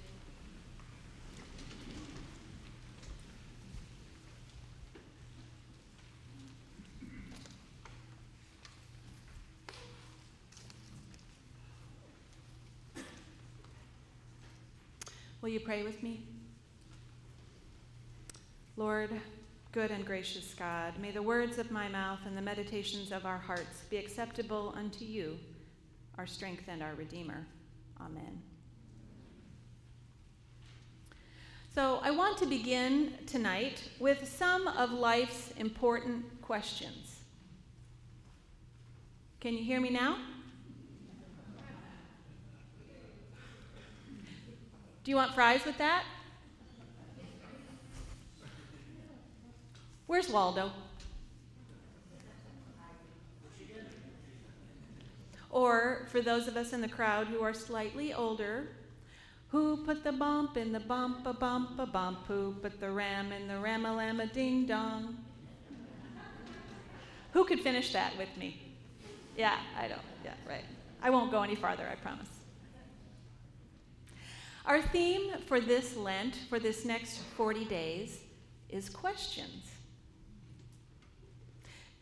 Will 15.41 15.49
you 15.49 15.60
pray 15.60 15.84
with 15.84 16.01
me? 16.04 16.25
Lord, 18.78 19.12
good 19.71 19.91
and 19.91 20.06
gracious 20.06 20.54
God, 20.56 20.99
may 20.99 21.12
the 21.12 21.21
words 21.21 21.58
of 21.58 21.71
my 21.71 21.88
mouth 21.88 22.19
and 22.25 22.36
the 22.36 22.41
meditations 22.41 23.12
of 23.12 23.25
our 23.25 23.38
hearts 23.38 23.84
be 23.89 23.97
acceptable 23.97 24.73
unto 24.75 25.06
you, 25.06 25.38
our 26.17 26.28
strength 26.28 26.63
and 26.67 26.84
our 26.84 26.95
Redeemer. 26.95 27.45
Amen. 28.01 28.41
So, 31.75 31.99
I 32.01 32.09
want 32.09 32.38
to 32.38 32.45
begin 32.45 33.15
tonight 33.27 33.89
with 33.99 34.33
some 34.33 34.65
of 34.65 34.93
life's 34.93 35.51
important 35.57 36.23
questions. 36.41 37.19
Can 39.41 39.55
you 39.55 39.61
hear 39.61 39.81
me 39.81 39.89
now? 39.89 40.17
Do 45.03 45.11
you 45.11 45.17
want 45.17 45.33
fries 45.33 45.65
with 45.65 45.77
that? 45.77 46.05
Where's 50.07 50.29
Waldo? 50.29 50.71
Or 55.49 56.07
for 56.09 56.21
those 56.21 56.47
of 56.47 56.55
us 56.55 56.71
in 56.71 56.79
the 56.79 56.88
crowd 56.88 57.27
who 57.27 57.41
are 57.41 57.53
slightly 57.53 58.13
older, 58.13 58.69
who 59.55 59.77
put 59.77 60.03
the 60.03 60.11
bump 60.11 60.57
in 60.57 60.73
the 60.73 60.81
bump 60.81 61.25
a 61.25 61.31
bump 61.31 61.79
a 61.79 61.85
bump? 61.85 62.19
Who 62.27 62.55
put 62.61 62.77
the 62.81 62.91
ram 62.91 63.31
in 63.31 63.47
the 63.47 63.57
ram 63.57 63.85
a 63.85 63.95
lam 63.95 64.19
a 64.19 64.27
ding 64.27 64.65
dong? 64.65 65.15
Who 67.31 67.45
could 67.45 67.61
finish 67.61 67.93
that 67.93 68.17
with 68.17 68.27
me? 68.35 68.61
Yeah, 69.37 69.57
I 69.79 69.87
don't. 69.87 70.01
Yeah, 70.25 70.33
right. 70.45 70.65
I 71.01 71.09
won't 71.09 71.31
go 71.31 71.41
any 71.41 71.55
farther, 71.55 71.87
I 71.89 71.95
promise. 71.95 72.27
Our 74.65 74.81
theme 74.81 75.31
for 75.47 75.61
this 75.61 75.95
Lent, 75.95 76.35
for 76.49 76.59
this 76.59 76.83
next 76.83 77.19
40 77.37 77.63
days, 77.63 78.19
is 78.67 78.89
questions. 78.89 79.71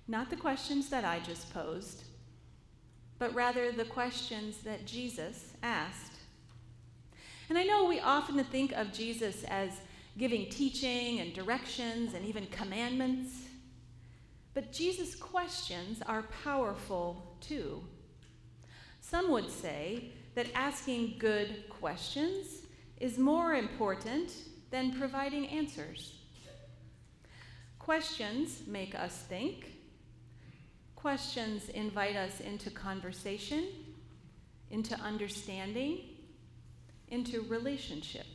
Not 0.08 0.32
the 0.32 0.38
questions 0.38 0.90
that 0.90 1.06
I 1.06 1.20
just 1.20 1.54
posed, 1.54 2.06
but 3.20 3.32
rather 3.36 3.72
the 3.72 3.86
questions 3.86 4.58
that 4.64 4.88
Jesus 4.88 5.54
asked. 5.62 6.13
And 7.50 7.58
I 7.58 7.64
know 7.64 7.86
we 7.86 8.00
often 8.00 8.42
think 8.46 8.72
of 8.72 8.94
Jesus 8.94 9.44
as 9.46 9.82
giving 10.18 10.50
teaching 10.50 11.20
and 11.20 11.34
directions 11.34 12.14
and 12.14 12.26
even 12.26 12.46
commandments, 12.48 13.48
but 14.54 14.72
Jesus' 14.72 15.16
questions 15.16 16.02
are 16.06 16.24
powerful 16.44 17.36
too. 17.42 17.84
Some 19.02 19.32
would 19.32 19.50
say 19.50 20.12
that 20.36 20.48
asking 20.56 21.16
good 21.20 21.70
questions 21.70 22.64
is 23.00 23.18
more 23.18 23.56
important 23.56 24.32
than 24.72 24.98
providing 24.98 25.48
answers. 25.48 26.16
Questions 27.80 28.62
make 28.66 28.96
us 28.96 29.26
think. 29.28 29.74
Questions 30.96 31.70
invite 31.70 32.16
us 32.16 32.40
into 32.40 32.70
conversation, 32.70 33.66
into 34.72 34.96
understanding, 34.96 36.13
into 37.10 37.42
relationship. 37.42 38.26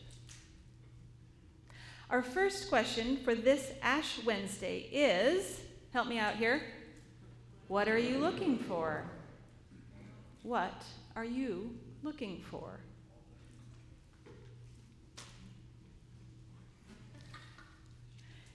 Our 2.11 2.23
first 2.23 2.69
question 2.69 3.19
for 3.19 3.35
this 3.35 3.73
Ash 3.83 4.19
Wednesday 4.25 4.89
is 4.93 5.61
help 5.93 6.09
me 6.09 6.19
out 6.19 6.37
here. 6.37 6.63
What 7.67 7.89
are 7.89 7.99
you 7.99 8.19
looking 8.19 8.59
for? 8.59 9.05
What 10.43 10.83
are 11.15 11.25
you 11.25 11.77
looking 12.03 12.41
for? 12.51 12.81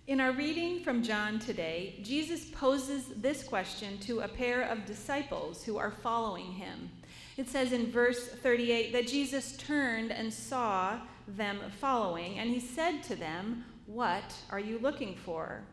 In 0.05 0.19
our 0.19 0.33
reading 0.33 0.83
from 0.83 1.01
John 1.01 1.39
today, 1.39 1.99
Jesus 2.03 2.45
poses 2.51 3.05
this 3.15 3.41
question 3.41 3.97
to 3.99 4.19
a 4.19 4.27
pair 4.27 4.63
of 4.63 4.85
disciples 4.85 5.63
who 5.63 5.77
are 5.77 5.91
following 5.91 6.51
him. 6.51 6.89
It 7.35 7.49
says 7.49 7.71
in 7.71 7.91
verse 7.91 8.27
38 8.27 8.93
that 8.93 9.07
Jesus 9.07 9.57
turned 9.57 10.11
and 10.11 10.31
saw 10.31 10.99
them 11.27 11.59
following, 11.79 12.37
and 12.37 12.49
he 12.49 12.59
said 12.59 13.01
to 13.03 13.15
them, 13.15 13.65
What 13.85 14.35
are 14.51 14.59
you 14.59 14.77
looking 14.79 15.15
for? 15.15 15.63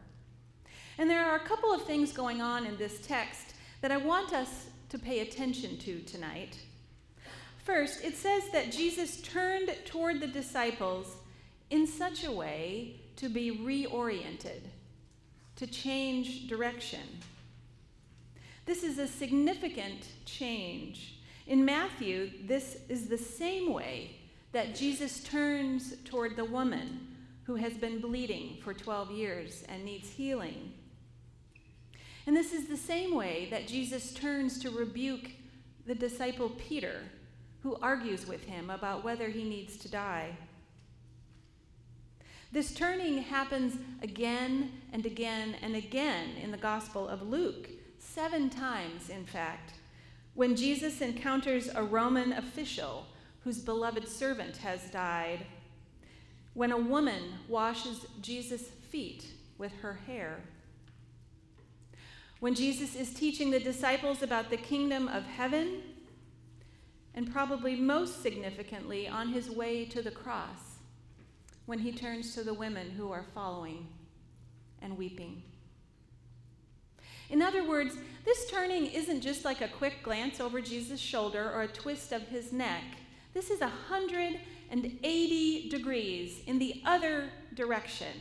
And 0.99 1.09
there 1.09 1.25
are 1.25 1.37
a 1.37 1.46
couple 1.46 1.73
of 1.73 1.85
things 1.85 2.12
going 2.12 2.40
on 2.40 2.66
in 2.66 2.77
this 2.77 3.01
text 3.07 3.55
that 3.81 3.92
I 3.92 3.96
want 3.96 4.33
us 4.33 4.66
to 4.90 4.99
pay 4.99 5.20
attention 5.20 5.79
to 5.79 6.01
tonight. 6.01 6.59
First, 7.64 8.05
it 8.05 8.16
says 8.16 8.44
that 8.53 8.73
Jesus 8.73 9.20
turned 9.20 9.75
toward 9.85 10.20
the 10.20 10.27
disciples 10.27 11.16
in 11.70 11.87
such 11.87 12.25
a 12.25 12.33
way 12.33 13.01
to 13.16 13.29
be 13.29 13.59
reoriented, 13.59 14.62
to 15.57 15.66
change 15.66 16.49
direction. 16.49 17.01
This 18.66 18.83
is 18.83 18.99
a 18.99 19.07
significant 19.07 20.09
change. 20.25 21.19
In 21.51 21.65
Matthew, 21.65 22.31
this 22.47 22.77
is 22.89 23.09
the 23.09 23.19
same 23.19 23.73
way 23.73 24.13
that 24.53 24.77
Jesus 24.77 25.21
turns 25.25 25.97
toward 26.05 26.37
the 26.37 26.45
woman 26.45 27.09
who 27.43 27.57
has 27.57 27.73
been 27.73 28.01
bleeding 28.01 28.59
for 28.63 28.73
12 28.73 29.11
years 29.11 29.65
and 29.69 29.85
needs 29.85 30.09
healing. 30.09 30.73
And 32.29 32.37
this 32.37 32.53
is 32.53 32.69
the 32.69 32.77
same 32.77 33.17
way 33.17 33.49
that 33.51 33.67
Jesus 33.67 34.15
turns 34.15 34.61
to 34.61 34.71
rebuke 34.71 35.29
the 35.89 35.95
disciple 35.97 36.51
Peter, 36.51 37.01
who 37.65 37.75
argues 37.83 38.29
with 38.29 38.45
him 38.45 38.71
about 38.71 39.03
whether 39.03 39.29
he 39.29 39.43
needs 39.43 39.77
to 39.79 39.91
die. 39.91 40.37
This 42.53 42.73
turning 42.73 43.25
happens 43.25 43.75
again 44.05 44.71
and 44.93 45.05
again 45.05 45.57
and 45.63 45.75
again 45.75 46.29
in 46.41 46.53
the 46.53 46.57
Gospel 46.57 47.09
of 47.09 47.23
Luke, 47.23 47.69
seven 47.99 48.51
times, 48.51 49.11
in 49.11 49.27
fact, 49.27 49.80
when 50.35 50.57
Jesus 50.57 51.01
encounters 51.01 51.69
a 51.75 51.83
Roman 51.83 52.33
official 52.33 53.07
whose 53.45 53.59
beloved 53.59 54.07
servant 54.07 54.59
has 54.59 54.90
died, 54.90 55.47
when 56.55 56.73
a 56.73 56.79
woman 56.79 57.23
washes 57.49 58.07
Jesus' 58.21 58.69
feet 58.90 59.27
with 59.59 59.73
her 59.81 60.01
hair, 60.07 60.40
when 62.40 62.55
Jesus 62.55 62.97
is 62.97 63.12
teaching 63.12 63.51
the 63.51 63.61
disciples 63.61 64.23
about 64.23 64.51
the 64.51 64.57
kingdom 64.57 65.09
of 65.09 65.25
heaven, 65.25 65.83
and 67.14 67.33
probably 67.33 67.75
most 67.75 68.23
significantly 68.23 69.09
on 69.09 69.29
his 69.29 69.51
way 69.51 69.85
to 69.85 70.01
the 70.01 70.11
cross 70.11 70.79
when 71.66 71.81
he 71.81 71.93
turns 71.93 72.35
to 72.35 72.43
the 72.43 72.55
women 72.55 72.90
who 72.90 73.12
are 73.12 73.27
following 73.35 73.87
and 74.81 74.97
weeping. 74.97 75.43
In 77.31 77.43
other 77.43 77.66
words, 77.66 77.97
this 78.25 78.51
turning 78.51 78.87
isn't 78.87 79.21
just 79.21 79.45
like 79.45 79.61
a 79.61 79.69
quick 79.69 80.03
glance 80.03 80.40
over 80.40 80.61
Jesus' 80.61 81.01
shoulder 81.01 81.51
or 81.51 81.62
a 81.62 81.69
twist 81.69 82.12
of 82.12 82.23
his 82.29 82.53
neck. 82.53 82.83
This 83.33 83.51
is 83.51 83.61
180 83.61 85.69
degrees 85.69 86.40
in 86.47 86.59
the 86.59 86.83
other 86.85 87.31
direction. 87.55 88.12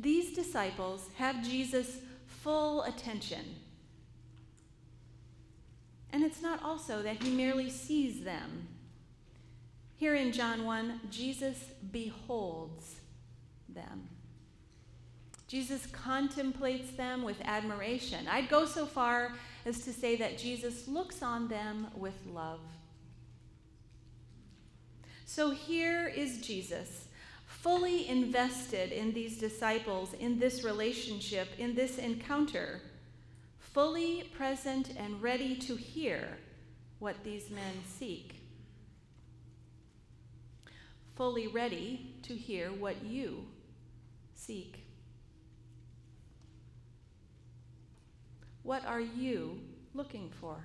These 0.00 0.34
disciples 0.34 1.10
have 1.16 1.44
Jesus' 1.44 1.98
full 2.26 2.82
attention. 2.84 3.56
And 6.12 6.22
it's 6.22 6.40
not 6.40 6.62
also 6.62 7.02
that 7.02 7.22
he 7.22 7.30
merely 7.30 7.68
sees 7.68 8.24
them 8.24 8.68
here 9.98 10.14
in 10.14 10.30
John 10.30 10.64
1, 10.64 11.00
Jesus 11.10 11.58
beholds 11.90 13.00
them. 13.68 14.07
Jesus 15.48 15.86
contemplates 15.86 16.92
them 16.92 17.22
with 17.22 17.40
admiration. 17.44 18.28
I'd 18.28 18.48
go 18.48 18.66
so 18.66 18.86
far 18.86 19.32
as 19.66 19.80
to 19.80 19.92
say 19.92 20.14
that 20.16 20.38
Jesus 20.38 20.86
looks 20.86 21.22
on 21.22 21.48
them 21.48 21.88
with 21.96 22.14
love. 22.26 22.60
So 25.24 25.50
here 25.50 26.06
is 26.06 26.40
Jesus, 26.40 27.08
fully 27.46 28.08
invested 28.08 28.92
in 28.92 29.12
these 29.12 29.38
disciples, 29.38 30.14
in 30.14 30.38
this 30.38 30.62
relationship, 30.62 31.48
in 31.58 31.74
this 31.74 31.98
encounter, 31.98 32.80
fully 33.58 34.30
present 34.36 34.90
and 34.96 35.20
ready 35.20 35.56
to 35.56 35.74
hear 35.74 36.38
what 37.00 37.24
these 37.24 37.50
men 37.50 37.74
seek 37.84 38.38
fully 41.18 41.48
ready 41.48 42.14
to 42.22 42.32
hear 42.32 42.68
what 42.68 43.04
you 43.04 43.44
seek. 44.36 44.87
What 48.62 48.84
are 48.86 49.00
you 49.00 49.60
looking 49.94 50.30
for? 50.40 50.56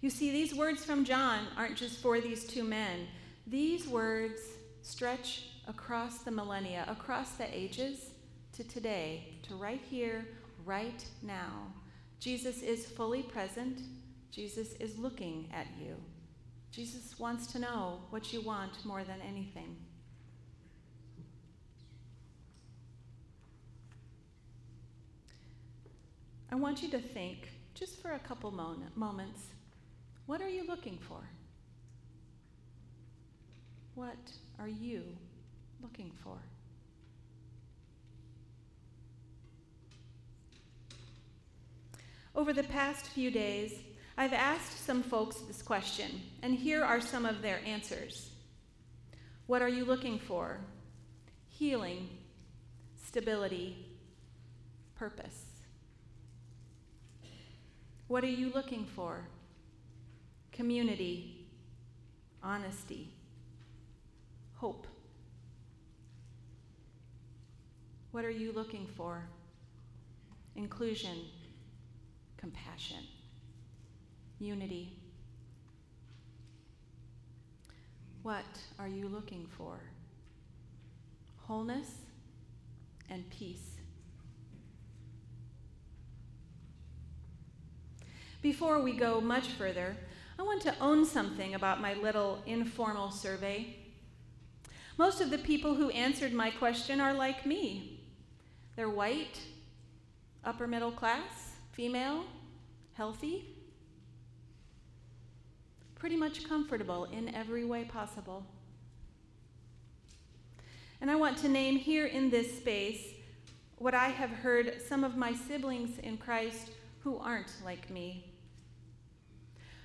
You 0.00 0.10
see, 0.10 0.30
these 0.30 0.54
words 0.54 0.84
from 0.84 1.04
John 1.04 1.46
aren't 1.56 1.76
just 1.76 2.00
for 2.00 2.20
these 2.20 2.44
two 2.44 2.62
men. 2.62 3.06
These 3.46 3.88
words 3.88 4.42
stretch 4.82 5.46
across 5.66 6.18
the 6.18 6.30
millennia, 6.30 6.84
across 6.88 7.32
the 7.32 7.46
ages, 7.56 8.10
to 8.52 8.64
today, 8.64 9.38
to 9.48 9.54
right 9.54 9.80
here, 9.90 10.26
right 10.64 11.04
now. 11.22 11.72
Jesus 12.20 12.62
is 12.62 12.86
fully 12.86 13.22
present. 13.22 13.80
Jesus 14.30 14.74
is 14.74 14.98
looking 14.98 15.48
at 15.52 15.66
you. 15.80 15.96
Jesus 16.70 17.18
wants 17.18 17.46
to 17.48 17.58
know 17.58 18.00
what 18.10 18.32
you 18.32 18.40
want 18.40 18.84
more 18.84 19.04
than 19.04 19.20
anything. 19.26 19.76
I 26.54 26.56
want 26.56 26.82
you 26.82 26.88
to 26.90 27.00
think, 27.00 27.48
just 27.74 28.00
for 28.00 28.12
a 28.12 28.18
couple 28.20 28.48
moments, 28.52 29.40
what 30.26 30.40
are 30.40 30.48
you 30.48 30.64
looking 30.64 30.98
for? 30.98 31.18
What 33.96 34.30
are 34.60 34.68
you 34.68 35.02
looking 35.82 36.12
for? 36.22 36.36
Over 42.36 42.52
the 42.52 42.62
past 42.62 43.06
few 43.06 43.32
days, 43.32 43.74
I've 44.16 44.32
asked 44.32 44.86
some 44.86 45.02
folks 45.02 45.38
this 45.38 45.60
question, 45.60 46.22
and 46.40 46.54
here 46.54 46.84
are 46.84 47.00
some 47.00 47.26
of 47.26 47.42
their 47.42 47.58
answers. 47.66 48.30
What 49.48 49.60
are 49.60 49.68
you 49.68 49.84
looking 49.84 50.20
for? 50.20 50.60
Healing, 51.48 52.10
stability, 53.04 53.76
purpose. 54.94 55.43
What 58.06 58.22
are 58.22 58.28
you 58.28 58.50
looking 58.52 58.84
for? 58.84 59.26
Community, 60.52 61.46
honesty, 62.42 63.08
hope. 64.54 64.86
What 68.12 68.24
are 68.24 68.30
you 68.30 68.52
looking 68.52 68.86
for? 68.86 69.24
Inclusion, 70.54 71.18
compassion, 72.36 73.04
unity. 74.38 74.92
What 78.22 78.44
are 78.78 78.88
you 78.88 79.08
looking 79.08 79.46
for? 79.56 79.80
Wholeness 81.46 81.90
and 83.10 83.28
peace. 83.30 83.73
Before 88.44 88.78
we 88.78 88.92
go 88.92 89.22
much 89.22 89.48
further, 89.48 89.96
I 90.38 90.42
want 90.42 90.60
to 90.64 90.78
own 90.78 91.06
something 91.06 91.54
about 91.54 91.80
my 91.80 91.94
little 91.94 92.42
informal 92.44 93.10
survey. 93.10 93.74
Most 94.98 95.22
of 95.22 95.30
the 95.30 95.38
people 95.38 95.74
who 95.74 95.88
answered 95.88 96.34
my 96.34 96.50
question 96.50 97.00
are 97.00 97.14
like 97.14 97.46
me. 97.46 98.00
They're 98.76 98.90
white, 98.90 99.40
upper 100.44 100.66
middle 100.66 100.92
class, 100.92 101.52
female, 101.72 102.24
healthy, 102.92 103.46
pretty 105.94 106.16
much 106.16 106.46
comfortable 106.46 107.04
in 107.04 107.34
every 107.34 107.64
way 107.64 107.84
possible. 107.84 108.44
And 111.00 111.10
I 111.10 111.14
want 111.14 111.38
to 111.38 111.48
name 111.48 111.76
here 111.76 112.04
in 112.04 112.28
this 112.28 112.58
space 112.58 113.06
what 113.78 113.94
I 113.94 114.08
have 114.08 114.28
heard 114.28 114.82
some 114.86 115.02
of 115.02 115.16
my 115.16 115.32
siblings 115.32 115.98
in 116.00 116.18
Christ 116.18 116.72
who 117.00 117.16
aren't 117.16 117.50
like 117.64 117.88
me. 117.88 118.32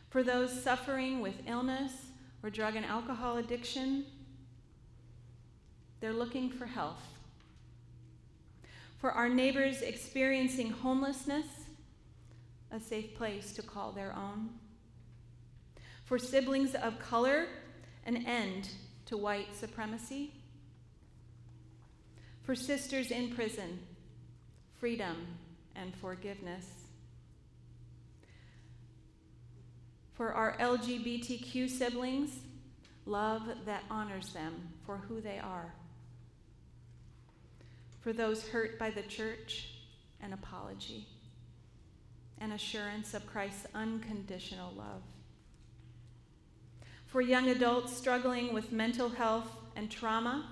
For 0.10 0.24
those 0.24 0.64
suffering 0.64 1.22
with 1.22 1.36
illness 1.48 1.92
or 2.42 2.50
drug 2.50 2.76
and 2.76 2.86
alcohol 2.86 3.38
addiction, 3.38 4.06
they're 6.00 6.14
looking 6.14 6.50
for 6.50 6.66
health. 6.66 7.04
For 8.98 9.12
our 9.12 9.30
neighbors 9.30 9.82
experiencing 9.82 10.72
homelessness, 10.72 11.46
a 12.72 12.80
safe 12.80 13.16
place 13.16 13.54
to 13.54 13.62
call 13.62 13.92
their 13.92 14.16
own. 14.16 14.50
For 16.06 16.18
siblings 16.18 16.74
of 16.76 17.00
color, 17.00 17.48
an 18.06 18.26
end 18.26 18.70
to 19.06 19.16
white 19.16 19.56
supremacy. 19.56 20.34
For 22.44 22.56
sisters 22.56 23.12
in 23.12 23.30
prison, 23.36 23.80
freedom 24.80 25.28
and 25.76 25.96
forgiveness. 25.96 26.79
For 30.20 30.34
our 30.34 30.58
LGBTQ 30.58 31.70
siblings, 31.70 32.40
love 33.06 33.44
that 33.66 33.86
honors 33.90 34.34
them 34.34 34.68
for 34.86 34.98
who 34.98 35.22
they 35.22 35.40
are. 35.40 35.74
For 38.02 38.12
those 38.12 38.46
hurt 38.50 38.78
by 38.78 38.90
the 38.90 39.04
church, 39.04 39.76
an 40.22 40.34
apology 40.34 41.08
an 42.42 42.52
assurance 42.52 43.14
of 43.14 43.26
Christ's 43.28 43.66
unconditional 43.74 44.74
love. 44.74 45.04
For 47.08 47.22
young 47.22 47.48
adults 47.50 47.96
struggling 47.96 48.54
with 48.54 48.74
mental 48.74 49.08
health 49.08 49.50
and 49.78 49.90
trauma, 49.90 50.50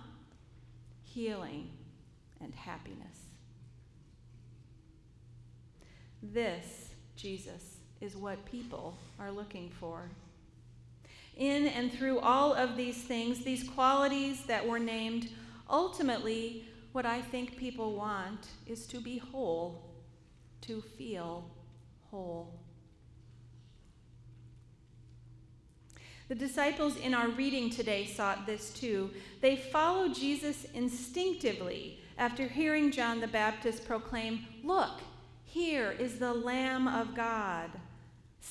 healing 1.04 1.72
and 2.40 2.56
happiness. 2.56 3.18
This, 6.24 6.90
Jesus, 7.18 7.77
is 8.02 8.16
what 8.16 8.46
people 8.46 8.98
are 9.20 9.32
looking 9.32 9.70
for. 9.80 10.10
In 11.36 11.68
and 11.68 11.92
through 11.92 12.20
all 12.20 12.54
of 12.54 12.76
these 12.76 12.98
things, 12.98 13.44
these 13.44 13.68
qualities 13.68 14.44
that 14.46 14.68
were 14.68 14.80
named, 14.80 15.30
ultimately, 15.70 16.66
what 16.92 17.06
I 17.06 17.22
think 17.22 17.58
people 17.58 17.96
want 17.96 18.48
is 18.66 18.88
to 18.88 19.00
be 19.00 19.20
whole, 19.20 19.84
to 20.62 20.82
feel 20.82 21.50
whole. 22.10 22.60
The 26.28 26.36
disciples 26.36 26.98
in 26.98 27.14
our 27.14 27.30
reading 27.30 27.70
today 27.70 28.06
sought 28.06 28.46
this 28.46 28.72
too. 28.72 29.12
They 29.40 29.56
followed 29.56 30.14
Jesus 30.14 30.66
instinctively 30.74 32.00
after 32.18 32.48
hearing 32.48 32.92
John 32.92 33.22
the 33.22 33.28
Baptist 33.28 33.86
proclaim, 33.86 34.46
Look, 34.64 35.00
here 35.46 35.92
is 35.92 36.20
the 36.20 36.34
Lamb 36.34 36.88
of 36.88 37.16
God. 37.16 37.70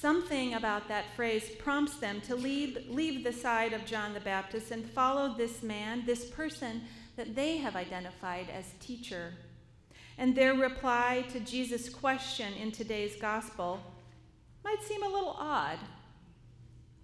Something 0.00 0.54
about 0.54 0.88
that 0.88 1.14
phrase 1.16 1.50
prompts 1.59 1.96
them 1.96 2.20
to 2.22 2.35
leave, 2.35 2.87
leave 2.88 3.24
the 3.24 3.32
side 3.32 3.72
of 3.72 3.87
John 3.87 4.12
the 4.12 4.20
Baptist 4.20 4.70
and 4.70 4.85
follow 4.85 5.35
this 5.35 5.62
man, 5.62 6.04
this 6.04 6.26
person 6.26 6.82
that 7.16 7.35
they 7.35 7.56
have 7.56 7.76
identified 7.76 8.48
as 8.50 8.66
teacher 8.78 9.32
and 10.18 10.35
their 10.35 10.54
reply 10.54 11.24
to 11.32 11.40
Jesus' 11.40 11.88
question 11.88 12.52
in 12.54 12.72
today's 12.72 13.16
gospel 13.16 13.80
might 14.64 14.82
seem 14.82 15.02
a 15.02 15.09
little 15.09 15.37
odd. 15.38 15.78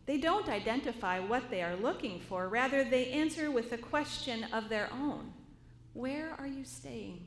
They 0.06 0.18
don't 0.18 0.48
identify 0.48 1.20
what 1.20 1.50
they 1.50 1.62
are 1.62 1.76
looking 1.76 2.20
for, 2.20 2.48
rather, 2.48 2.84
they 2.84 3.06
answer 3.12 3.50
with 3.50 3.72
a 3.72 3.78
question 3.78 4.44
of 4.52 4.68
their 4.68 4.92
own 4.92 5.32
Where 5.92 6.34
are 6.38 6.46
you 6.46 6.64
staying? 6.64 7.26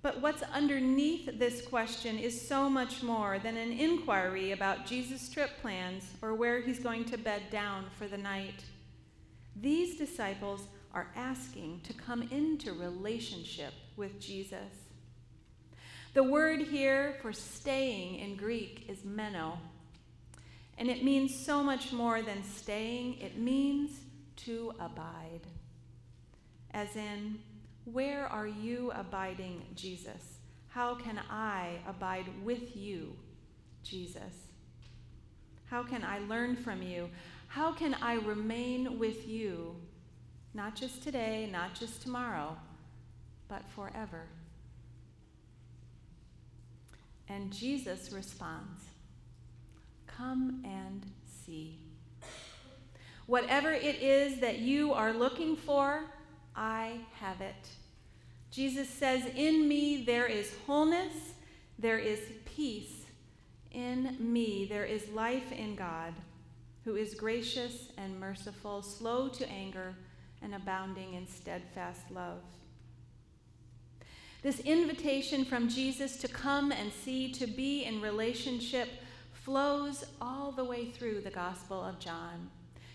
But 0.00 0.20
what's 0.20 0.42
underneath 0.42 1.38
this 1.38 1.60
question 1.62 2.18
is 2.18 2.46
so 2.46 2.70
much 2.70 3.02
more 3.02 3.38
than 3.40 3.56
an 3.56 3.72
inquiry 3.72 4.52
about 4.52 4.86
Jesus' 4.86 5.28
trip 5.28 5.50
plans 5.60 6.04
or 6.22 6.34
where 6.34 6.60
he's 6.60 6.78
going 6.78 7.04
to 7.06 7.18
bed 7.18 7.42
down 7.50 7.86
for 7.98 8.06
the 8.06 8.18
night. 8.18 8.64
These 9.56 9.96
disciples 9.96 10.62
are 10.94 11.08
asking 11.16 11.80
to 11.82 11.92
come 11.92 12.22
into 12.30 12.72
relationship 12.72 13.72
with 13.96 14.20
Jesus. 14.20 14.86
The 16.14 16.22
word 16.22 16.62
here 16.62 17.16
for 17.20 17.32
staying 17.32 18.20
in 18.20 18.36
Greek 18.36 18.86
is 18.88 19.04
meno, 19.04 19.58
and 20.78 20.88
it 20.88 21.04
means 21.04 21.44
so 21.44 21.62
much 21.62 21.92
more 21.92 22.22
than 22.22 22.42
staying, 22.44 23.20
it 23.20 23.36
means 23.36 24.00
to 24.36 24.72
abide. 24.78 25.42
As 26.72 26.94
in, 26.96 27.40
where 27.92 28.26
are 28.26 28.46
you 28.46 28.92
abiding, 28.94 29.62
Jesus? 29.74 30.38
How 30.68 30.94
can 30.94 31.20
I 31.30 31.78
abide 31.86 32.26
with 32.44 32.76
you, 32.76 33.16
Jesus? 33.82 34.48
How 35.66 35.82
can 35.82 36.04
I 36.04 36.18
learn 36.20 36.56
from 36.56 36.82
you? 36.82 37.10
How 37.48 37.72
can 37.72 37.94
I 37.94 38.14
remain 38.14 38.98
with 38.98 39.26
you 39.26 39.76
not 40.54 40.74
just 40.74 41.02
today, 41.02 41.48
not 41.52 41.74
just 41.74 42.02
tomorrow, 42.02 42.56
but 43.48 43.62
forever. 43.70 44.24
And 47.28 47.52
Jesus 47.52 48.10
responds 48.12 48.82
Come 50.06 50.62
and 50.64 51.06
see. 51.44 51.78
Whatever 53.26 53.70
it 53.70 54.02
is 54.02 54.40
that 54.40 54.58
you 54.58 54.92
are 54.94 55.12
looking 55.12 55.54
for, 55.54 56.02
I 56.56 56.98
have 57.20 57.40
it. 57.40 57.68
Jesus 58.50 58.88
says, 58.88 59.24
In 59.36 59.68
me 59.68 60.04
there 60.04 60.26
is 60.26 60.54
wholeness, 60.66 61.34
there 61.78 61.98
is 61.98 62.20
peace. 62.44 63.04
In 63.70 64.16
me 64.18 64.66
there 64.68 64.84
is 64.84 65.08
life 65.10 65.52
in 65.52 65.74
God, 65.74 66.14
who 66.84 66.96
is 66.96 67.14
gracious 67.14 67.92
and 67.98 68.18
merciful, 68.18 68.82
slow 68.82 69.28
to 69.28 69.48
anger 69.48 69.94
and 70.42 70.54
abounding 70.54 71.14
in 71.14 71.26
steadfast 71.26 72.10
love. 72.10 72.40
This 74.42 74.60
invitation 74.60 75.44
from 75.44 75.68
Jesus 75.68 76.16
to 76.18 76.28
come 76.28 76.70
and 76.70 76.92
see, 76.92 77.32
to 77.32 77.46
be 77.46 77.84
in 77.84 78.00
relationship, 78.00 78.88
flows 79.32 80.06
all 80.20 80.52
the 80.52 80.64
way 80.64 80.86
through 80.86 81.20
the 81.20 81.30
Gospel 81.30 81.82
of 81.82 81.98
John. 81.98 82.48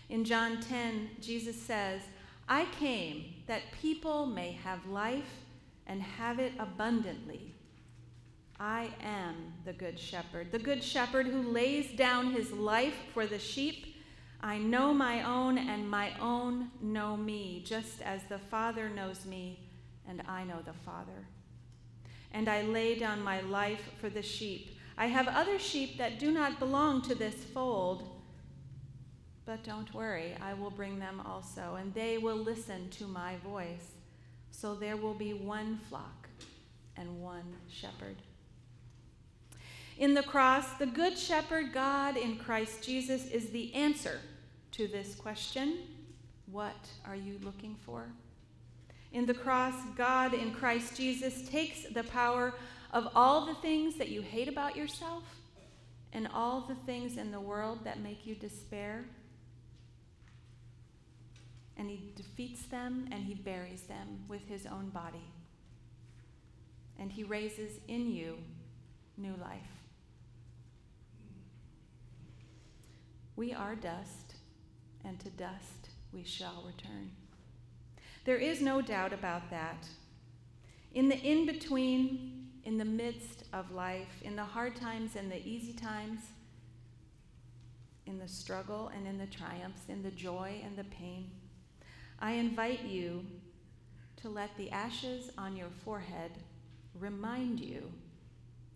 In 0.08 0.24
John 0.24 0.60
10, 0.60 1.10
Jesus 1.20 1.60
says, 1.60 2.00
I 2.48 2.66
came 2.78 3.26
that 3.46 3.62
people 3.80 4.26
may 4.26 4.52
have 4.52 4.86
life 4.86 5.43
and 5.86 6.02
have 6.02 6.38
it 6.38 6.52
abundantly. 6.58 7.54
I 8.58 8.90
am 9.02 9.52
the 9.64 9.72
Good 9.72 9.98
Shepherd, 9.98 10.52
the 10.52 10.58
Good 10.58 10.82
Shepherd 10.82 11.26
who 11.26 11.42
lays 11.42 11.96
down 11.96 12.32
his 12.32 12.52
life 12.52 12.94
for 13.12 13.26
the 13.26 13.38
sheep. 13.38 13.96
I 14.40 14.58
know 14.58 14.94
my 14.94 15.22
own, 15.22 15.58
and 15.58 15.90
my 15.90 16.12
own 16.20 16.70
know 16.80 17.16
me, 17.16 17.62
just 17.66 18.00
as 18.02 18.22
the 18.28 18.38
Father 18.38 18.88
knows 18.88 19.24
me, 19.24 19.58
and 20.06 20.22
I 20.28 20.44
know 20.44 20.60
the 20.64 20.72
Father. 20.84 21.26
And 22.30 22.48
I 22.48 22.62
lay 22.62 22.94
down 22.98 23.22
my 23.22 23.40
life 23.40 23.90
for 24.00 24.08
the 24.08 24.22
sheep. 24.22 24.78
I 24.96 25.06
have 25.06 25.26
other 25.26 25.58
sheep 25.58 25.98
that 25.98 26.18
do 26.18 26.30
not 26.30 26.58
belong 26.58 27.02
to 27.02 27.14
this 27.14 27.34
fold. 27.34 28.10
But 29.46 29.64
don't 29.64 29.92
worry, 29.92 30.36
I 30.40 30.54
will 30.54 30.70
bring 30.70 30.98
them 30.98 31.20
also, 31.24 31.76
and 31.78 31.92
they 31.92 32.18
will 32.18 32.36
listen 32.36 32.90
to 32.90 33.06
my 33.06 33.36
voice. 33.38 33.93
So 34.64 34.74
there 34.74 34.96
will 34.96 35.12
be 35.12 35.34
one 35.34 35.78
flock 35.90 36.26
and 36.96 37.20
one 37.20 37.54
shepherd. 37.68 38.16
In 39.98 40.14
the 40.14 40.22
cross, 40.22 40.66
the 40.78 40.86
Good 40.86 41.18
Shepherd, 41.18 41.74
God 41.74 42.16
in 42.16 42.38
Christ 42.38 42.82
Jesus, 42.82 43.26
is 43.26 43.50
the 43.50 43.74
answer 43.74 44.20
to 44.70 44.88
this 44.88 45.16
question 45.16 45.80
What 46.50 46.88
are 47.04 47.14
you 47.14 47.38
looking 47.42 47.76
for? 47.84 48.06
In 49.12 49.26
the 49.26 49.34
cross, 49.34 49.74
God 49.98 50.32
in 50.32 50.50
Christ 50.50 50.96
Jesus 50.96 51.46
takes 51.46 51.82
the 51.82 52.04
power 52.04 52.54
of 52.90 53.08
all 53.14 53.44
the 53.44 53.56
things 53.56 53.96
that 53.96 54.08
you 54.08 54.22
hate 54.22 54.48
about 54.48 54.76
yourself 54.76 55.24
and 56.14 56.26
all 56.32 56.62
the 56.62 56.86
things 56.86 57.18
in 57.18 57.30
the 57.30 57.38
world 57.38 57.80
that 57.84 58.00
make 58.00 58.24
you 58.24 58.34
despair 58.34 59.04
and 61.76 61.90
he 61.90 62.12
defeats 62.14 62.62
them 62.66 63.08
and 63.10 63.24
he 63.24 63.34
buries 63.34 63.82
them 63.82 64.24
with 64.28 64.46
his 64.48 64.66
own 64.66 64.90
body. 64.90 65.32
And 66.98 67.10
he 67.10 67.24
raises 67.24 67.80
in 67.88 68.12
you 68.12 68.38
new 69.16 69.34
life. 69.40 69.62
We 73.36 73.52
are 73.52 73.74
dust, 73.74 74.36
and 75.04 75.18
to 75.20 75.30
dust 75.30 75.90
we 76.12 76.22
shall 76.22 76.62
return. 76.64 77.10
There 78.24 78.36
is 78.36 78.60
no 78.60 78.80
doubt 78.80 79.12
about 79.12 79.50
that. 79.50 79.88
In 80.94 81.08
the 81.08 81.18
in 81.18 81.44
between, 81.44 82.48
in 82.62 82.78
the 82.78 82.84
midst 82.84 83.44
of 83.52 83.72
life, 83.72 84.22
in 84.22 84.36
the 84.36 84.44
hard 84.44 84.76
times 84.76 85.16
and 85.16 85.30
the 85.30 85.44
easy 85.46 85.72
times, 85.72 86.20
in 88.06 88.18
the 88.18 88.28
struggle 88.28 88.90
and 88.94 89.06
in 89.06 89.18
the 89.18 89.26
triumphs, 89.26 89.82
in 89.88 90.02
the 90.02 90.10
joy 90.10 90.60
and 90.64 90.76
the 90.76 90.84
pain, 90.84 91.30
I 92.24 92.30
invite 92.30 92.86
you 92.86 93.22
to 94.22 94.30
let 94.30 94.56
the 94.56 94.70
ashes 94.70 95.30
on 95.36 95.58
your 95.58 95.68
forehead 95.84 96.30
remind 96.98 97.60
you 97.60 97.92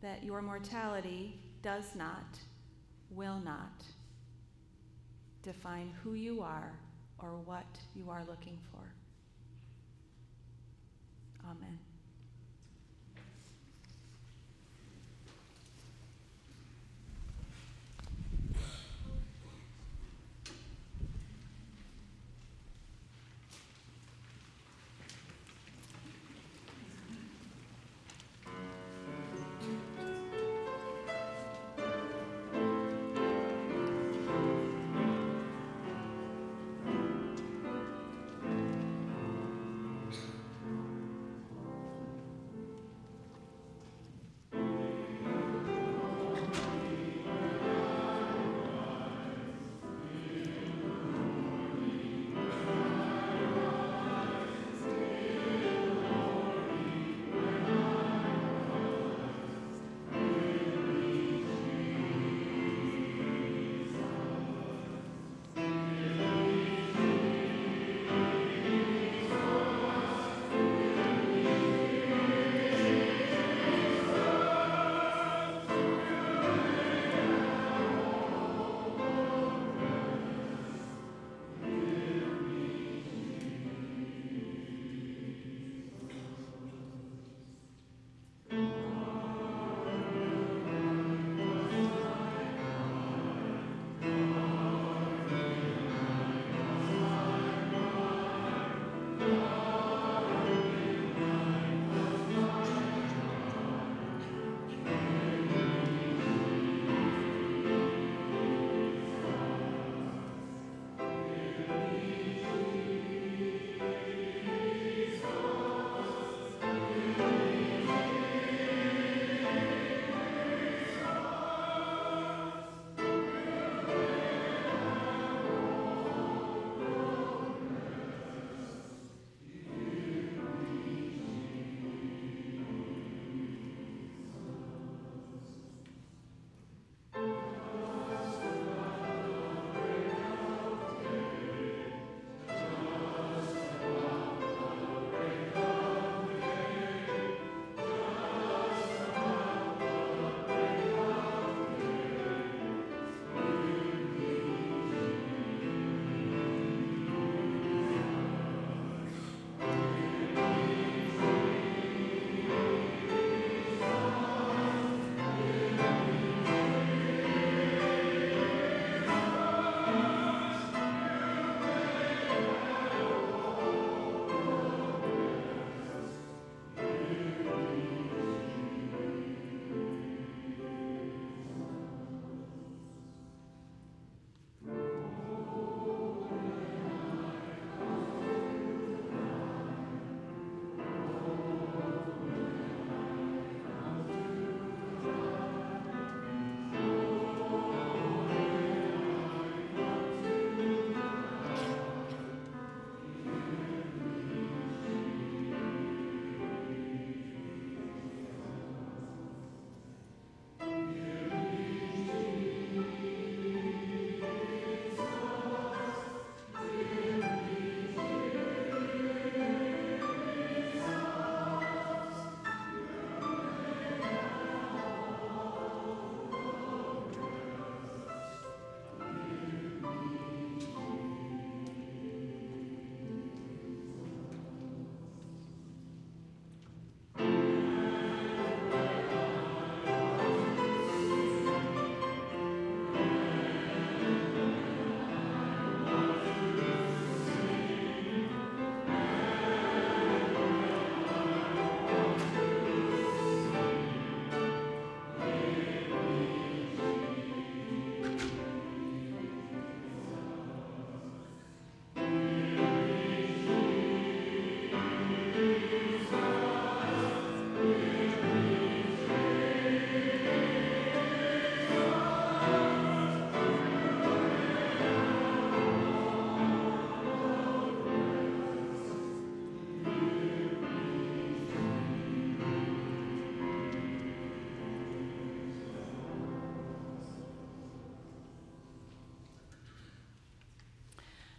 that 0.02 0.22
your 0.22 0.42
mortality 0.42 1.40
does 1.62 1.94
not, 1.96 2.38
will 3.10 3.40
not 3.42 3.82
define 5.42 5.94
who 6.04 6.12
you 6.12 6.42
are 6.42 6.78
or 7.18 7.38
what 7.46 7.64
you 7.96 8.10
are 8.10 8.22
looking 8.28 8.58
for. 8.70 8.84
Amen. 11.50 11.78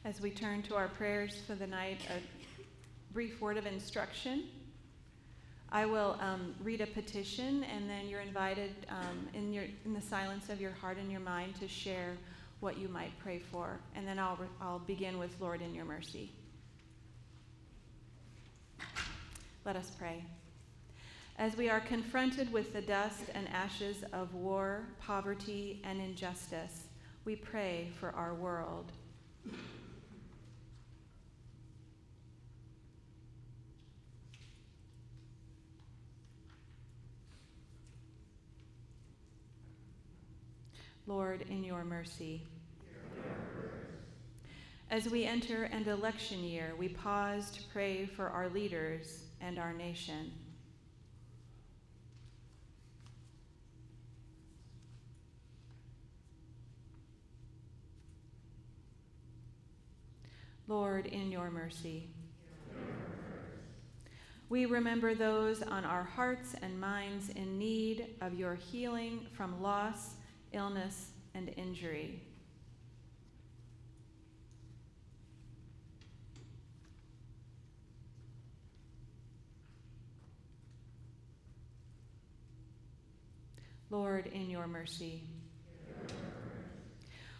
As 0.09 0.19
we 0.21 0.31
turn 0.31 0.63
to 0.63 0.75
our 0.75 0.87
prayers 0.87 1.39
for 1.45 1.53
the 1.53 1.67
night, 1.67 1.99
a 2.09 2.19
brief 3.13 3.39
word 3.39 3.57
of 3.57 3.67
instruction. 3.67 4.45
I 5.71 5.85
will 5.85 6.17
um, 6.19 6.55
read 6.63 6.81
a 6.81 6.87
petition, 6.87 7.63
and 7.65 7.87
then 7.87 8.07
you're 8.09 8.21
invited 8.21 8.71
um, 8.89 9.27
in, 9.35 9.53
your, 9.53 9.65
in 9.85 9.93
the 9.93 10.01
silence 10.01 10.49
of 10.49 10.59
your 10.59 10.71
heart 10.71 10.97
and 10.97 11.11
your 11.11 11.19
mind 11.19 11.59
to 11.59 11.67
share 11.67 12.17
what 12.59 12.79
you 12.79 12.87
might 12.87 13.11
pray 13.19 13.37
for. 13.37 13.79
And 13.95 14.07
then 14.07 14.17
I'll, 14.17 14.39
I'll 14.59 14.79
begin 14.79 15.19
with 15.19 15.39
Lord 15.39 15.61
in 15.61 15.75
your 15.75 15.85
mercy. 15.85 16.31
Let 19.63 19.75
us 19.75 19.91
pray. 19.95 20.23
As 21.37 21.55
we 21.55 21.69
are 21.69 21.81
confronted 21.81 22.51
with 22.51 22.73
the 22.73 22.81
dust 22.81 23.25
and 23.35 23.47
ashes 23.49 23.97
of 24.11 24.33
war, 24.33 24.87
poverty, 24.99 25.81
and 25.83 26.01
injustice, 26.01 26.85
we 27.25 27.35
pray 27.35 27.91
for 27.99 28.09
our 28.15 28.33
world. 28.33 28.91
Lord, 41.09 41.43
in 41.49 41.63
your 41.63 41.83
mercy. 41.83 42.43
As 44.91 45.09
we 45.09 45.25
enter 45.25 45.63
an 45.63 45.89
election 45.89 46.43
year, 46.43 46.73
we 46.77 46.87
pause 46.87 47.49
to 47.49 47.63
pray 47.73 48.05
for 48.05 48.29
our 48.29 48.47
leaders 48.47 49.23
and 49.41 49.57
our 49.57 49.73
nation. 49.73 50.31
Lord, 60.67 61.07
in 61.07 61.31
your 61.31 61.49
mercy. 61.49 62.11
We 64.49 64.67
remember 64.67 65.15
those 65.15 65.63
on 65.63 65.85
our 65.85 66.03
hearts 66.03 66.53
and 66.61 66.79
minds 66.79 67.29
in 67.29 67.57
need 67.57 68.09
of 68.21 68.35
your 68.35 68.53
healing 68.53 69.25
from 69.33 69.59
loss, 69.59 70.11
illness, 70.53 71.11
and 71.33 71.49
injury. 71.57 72.21
Lord, 83.91 84.27
in 84.27 84.49
your 84.49 84.67
mercy. 84.67 85.23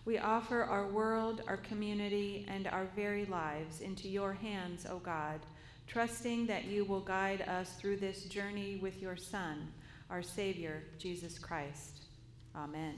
We 0.06 0.18
offer 0.18 0.64
our 0.64 0.88
world, 0.88 1.44
our 1.48 1.58
community, 1.58 2.46
and 2.50 2.66
our 2.68 2.88
very 2.96 3.26
lives 3.26 3.82
into 3.82 4.08
your 4.08 4.34
hands, 4.34 4.88
O 4.90 4.98
God, 4.98 5.42
trusting 5.86 6.48
that 6.48 6.66
you 6.66 6.86
will 6.86 7.02
guide 7.02 7.42
us 7.42 7.74
through 7.74 7.98
this 7.98 8.24
journey 8.24 8.80
with 8.82 9.00
your 9.00 9.16
Son, 9.16 9.72
our 10.10 10.24
Savior, 10.24 10.82
Jesus 10.98 11.38
Christ. 11.38 12.09
Amen. 12.56 12.96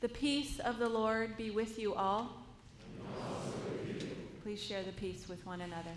The 0.00 0.08
peace 0.08 0.58
of 0.60 0.78
the 0.78 0.88
Lord 0.88 1.36
be 1.36 1.50
with 1.50 1.78
you 1.78 1.94
all. 1.94 2.30
Please 4.42 4.62
share 4.62 4.82
the 4.82 4.92
peace 4.92 5.28
with 5.28 5.44
one 5.44 5.60
another. 5.60 5.92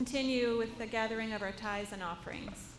Continue 0.00 0.56
with 0.56 0.78
the 0.78 0.86
gathering 0.86 1.34
of 1.34 1.42
our 1.42 1.52
tithes 1.52 1.92
and 1.92 2.02
offerings. 2.02 2.69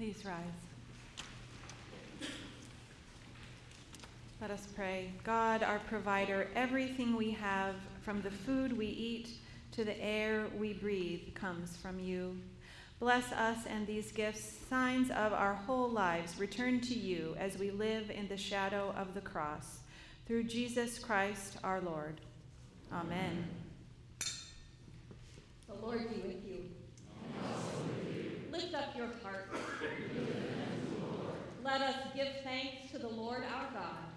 Please 0.00 0.24
rise. 0.24 0.34
Let 4.40 4.50
us 4.50 4.66
pray. 4.74 5.12
God, 5.24 5.62
our 5.62 5.78
provider, 5.80 6.48
everything 6.56 7.14
we 7.16 7.32
have, 7.32 7.74
from 8.00 8.22
the 8.22 8.30
food 8.30 8.74
we 8.78 8.86
eat 8.86 9.28
to 9.72 9.84
the 9.84 10.02
air 10.02 10.46
we 10.58 10.72
breathe, 10.72 11.34
comes 11.34 11.76
from 11.76 11.98
you. 11.98 12.34
Bless 12.98 13.30
us 13.32 13.66
and 13.68 13.86
these 13.86 14.10
gifts, 14.10 14.60
signs 14.70 15.10
of 15.10 15.34
our 15.34 15.52
whole 15.52 15.90
lives, 15.90 16.38
return 16.38 16.80
to 16.80 16.94
you 16.94 17.36
as 17.38 17.58
we 17.58 17.70
live 17.70 18.08
in 18.08 18.26
the 18.26 18.38
shadow 18.38 18.94
of 18.96 19.12
the 19.12 19.20
cross. 19.20 19.80
Through 20.26 20.44
Jesus 20.44 20.98
Christ 20.98 21.58
our 21.62 21.82
Lord. 21.82 22.22
Amen. 22.90 23.44
The 25.68 25.74
Lord 25.82 26.08
be 26.08 26.22
with 26.22 26.42
you. 26.48 26.70
Lift 28.50 28.74
up 28.74 28.96
your 28.96 29.08
hearts. 29.22 29.56
Let 31.62 31.80
us 31.82 31.94
give 32.16 32.28
thanks 32.42 32.90
to 32.90 32.98
the 32.98 33.08
Lord 33.08 33.44
our 33.44 33.68
God. 33.72 34.10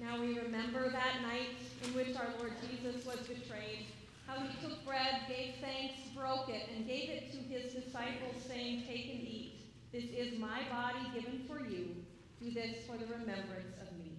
Now 0.00 0.20
we 0.20 0.38
remember 0.38 0.90
that 0.90 1.22
night 1.22 1.56
in 1.84 1.94
which 1.94 2.16
our 2.16 2.28
Lord 2.38 2.49
Jesus 2.68 3.04
was 3.04 3.18
betrayed, 3.26 3.86
how 4.26 4.40
he 4.40 4.48
took 4.62 4.84
bread, 4.84 5.22
gave 5.28 5.54
thanks, 5.60 6.00
broke 6.14 6.48
it, 6.48 6.68
and 6.74 6.86
gave 6.86 7.10
it 7.10 7.32
to 7.32 7.38
his 7.38 7.72
disciples, 7.72 8.42
saying, 8.46 8.84
Take 8.86 9.10
and 9.14 9.22
eat. 9.22 9.60
This 9.92 10.04
is 10.04 10.38
my 10.38 10.60
body 10.70 11.00
given 11.14 11.44
for 11.48 11.60
you. 11.66 11.96
Do 12.40 12.50
this 12.50 12.86
for 12.86 12.96
the 12.96 13.06
remembrance 13.06 13.74
of 13.82 13.98
me. 13.98 14.12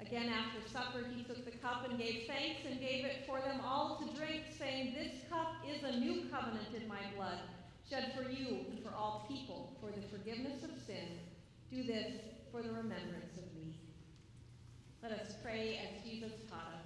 Again, 0.00 0.28
after 0.28 0.68
supper, 0.68 1.06
he 1.14 1.22
took 1.22 1.44
the 1.44 1.56
cup 1.58 1.88
and 1.88 1.98
gave 1.98 2.24
thanks 2.26 2.60
and 2.68 2.80
gave 2.80 3.04
it 3.04 3.24
for 3.26 3.40
them 3.40 3.60
all 3.64 4.02
to 4.02 4.16
drink, 4.18 4.42
saying, 4.58 4.94
This 4.94 5.22
cup 5.30 5.54
is 5.66 5.82
a 5.82 5.98
new 5.98 6.28
covenant 6.30 6.74
in 6.74 6.88
my 6.88 7.00
blood, 7.16 7.38
shed 7.88 8.12
for 8.16 8.30
you 8.30 8.66
and 8.70 8.82
for 8.82 8.94
all 8.94 9.26
people 9.28 9.76
for 9.80 9.90
the 9.90 10.06
forgiveness 10.08 10.64
of 10.64 10.70
sin. 10.86 11.18
Do 11.70 11.82
this 11.84 12.12
for 12.50 12.62
the 12.62 12.70
remembrance 12.70 13.36
of 13.36 13.54
me. 13.54 13.74
Let 15.02 15.12
us 15.12 15.34
pray 15.42 15.80
as 15.82 16.04
Jesus 16.04 16.32
taught 16.50 16.72
us. 16.74 16.85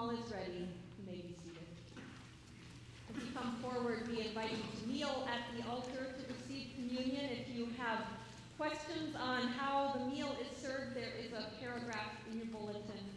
all 0.00 0.08
is 0.08 0.32
ready. 0.32 0.64
You 0.96 1.04
may 1.04 1.16
be 1.16 1.34
seated. 1.44 1.68
As 3.10 3.22
you 3.22 3.28
come 3.36 3.56
forward, 3.60 4.08
we 4.08 4.26
invite 4.26 4.50
you 4.50 4.56
to 4.56 4.88
kneel 4.88 5.28
at 5.28 5.44
the 5.54 5.68
altar 5.68 6.16
to 6.16 6.22
receive 6.32 6.68
communion. 6.74 7.28
If 7.28 7.54
you 7.54 7.68
have 7.76 8.04
questions 8.56 9.14
on 9.14 9.48
how 9.48 9.92
the 9.98 10.06
meal 10.06 10.34
is 10.40 10.56
served, 10.56 10.96
there 10.96 11.12
is 11.20 11.32
a 11.32 11.52
paragraph 11.60 12.16
in 12.30 12.38
your 12.38 12.46
bulletin 12.46 13.09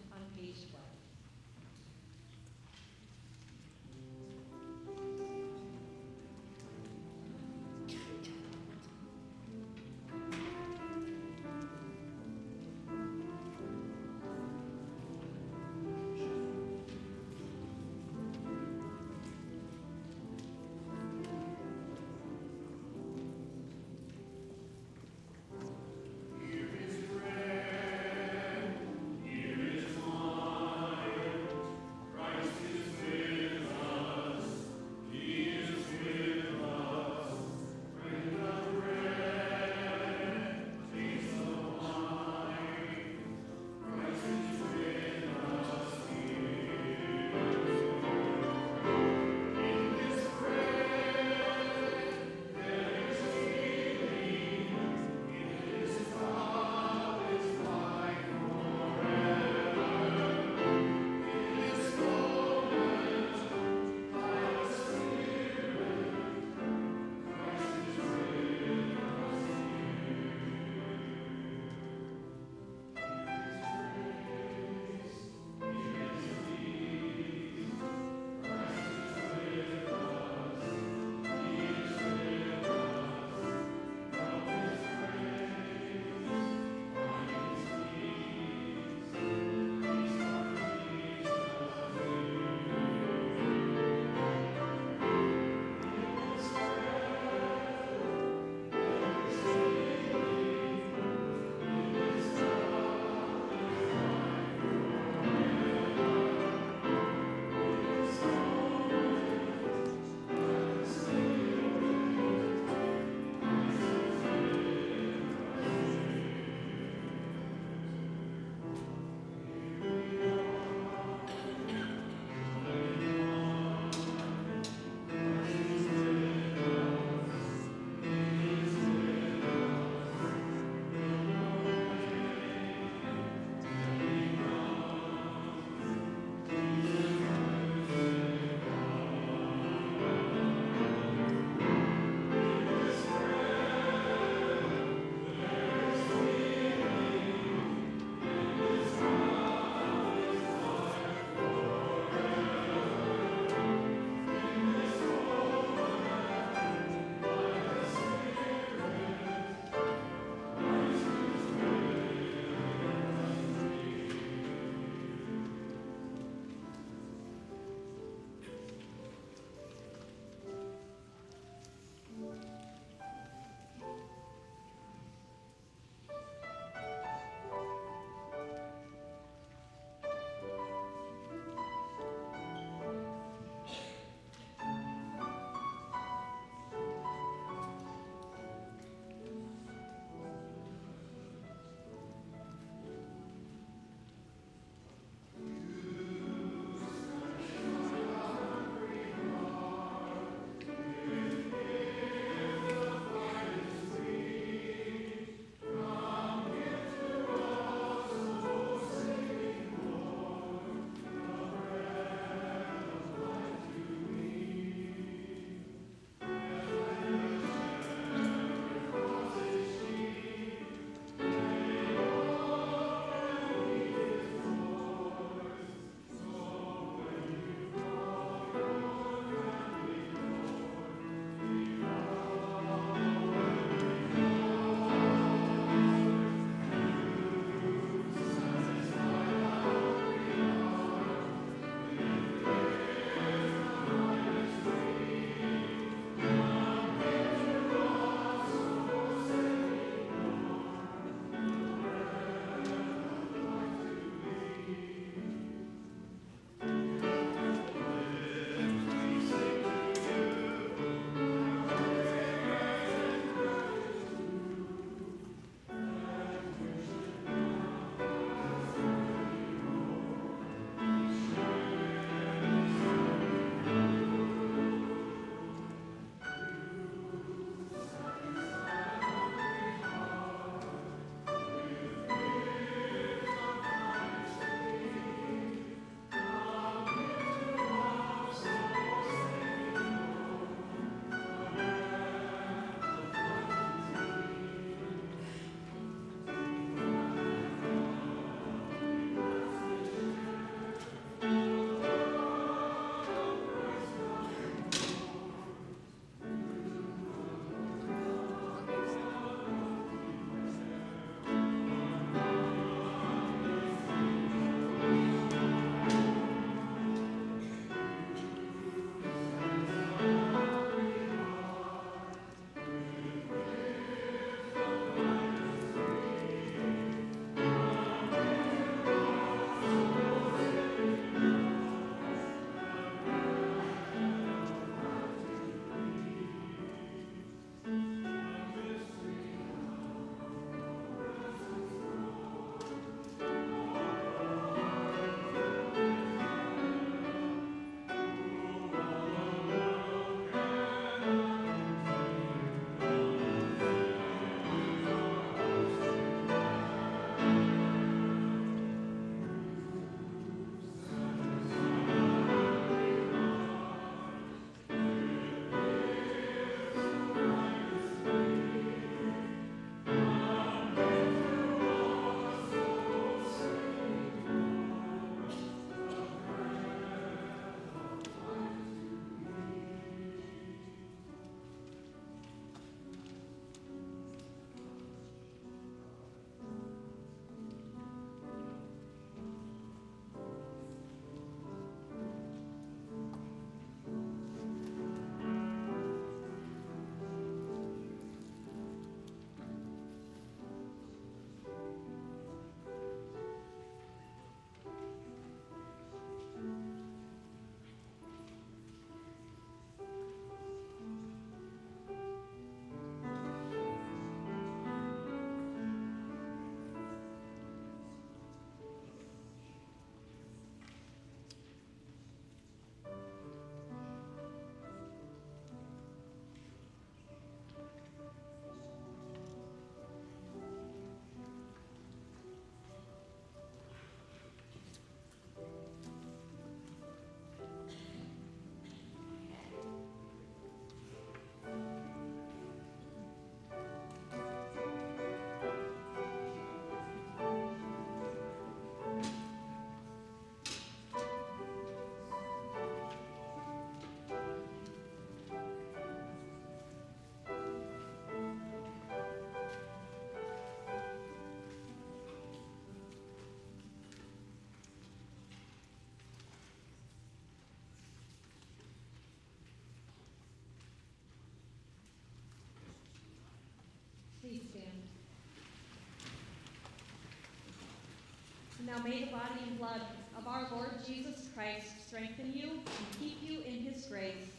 Now 478.65 478.77
may 478.81 479.03
the 479.03 479.11
body 479.11 479.41
and 479.45 479.57
blood 479.57 479.81
of 480.17 480.25
our 480.25 480.47
Lord 480.51 480.85
Jesus 480.87 481.27
Christ 481.35 481.67
strengthen 481.85 482.31
you 482.31 482.49
and 482.49 482.99
keep 482.99 483.21
you 483.21 483.41
in 483.41 483.59
his 483.59 483.85
grace. 483.85 484.29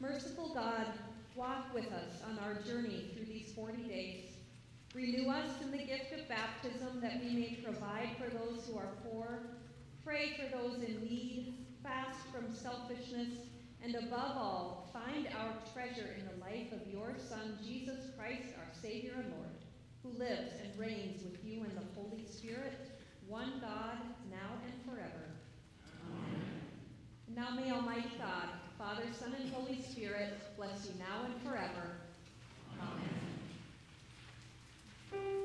Merciful 0.00 0.54
God, 0.54 0.86
walk 1.36 1.74
with 1.74 1.92
us 1.92 2.22
on 2.26 2.38
our 2.38 2.54
journey 2.62 3.10
through 3.14 3.26
these 3.26 3.52
40 3.52 3.82
days. 3.82 4.30
Renew 4.94 5.30
us 5.30 5.50
in 5.60 5.70
the 5.70 5.84
gift 5.84 6.12
of 6.18 6.26
baptism 6.28 7.00
that 7.02 7.20
we 7.22 7.34
may 7.34 7.58
provide 7.62 8.16
for 8.16 8.30
those 8.30 8.66
who 8.66 8.78
are 8.78 8.94
poor, 9.04 9.40
pray 10.02 10.32
for 10.38 10.56
those 10.56 10.82
in 10.82 10.98
need, 11.04 11.66
fast 11.82 12.20
from 12.32 12.54
selfishness, 12.54 13.38
and 13.84 13.96
above 13.96 14.36
all, 14.36 14.90
find 14.94 15.28
our 15.38 15.54
treasure 15.74 16.14
in 16.18 16.24
the 16.24 16.44
life 16.44 16.72
of 16.72 16.90
your 16.90 17.14
Son, 17.28 17.58
Jesus 17.62 18.06
Christ, 18.18 18.48
our 18.56 18.72
Savior 18.80 19.12
and 19.16 19.30
Lord, 19.32 19.51
who 20.02 20.18
lives 20.18 20.52
and 20.62 20.78
reigns 20.78 21.22
with 21.22 21.44
you 21.44 21.64
in 21.64 21.74
the 21.74 21.82
Holy 21.94 22.24
Spirit, 22.26 22.78
one 23.28 23.52
God, 23.60 23.98
now 24.30 24.58
and 24.64 24.74
forever. 24.84 25.24
Amen. 26.06 26.42
Now 27.34 27.50
may 27.54 27.70
Almighty 27.70 28.10
God, 28.18 28.48
Father, 28.78 29.04
Son, 29.12 29.34
and 29.40 29.52
Holy 29.52 29.80
Spirit 29.80 30.34
bless 30.56 30.86
you 30.86 30.92
now 30.98 31.24
and 31.24 31.40
forever. 31.42 31.96
Amen. 35.12 35.41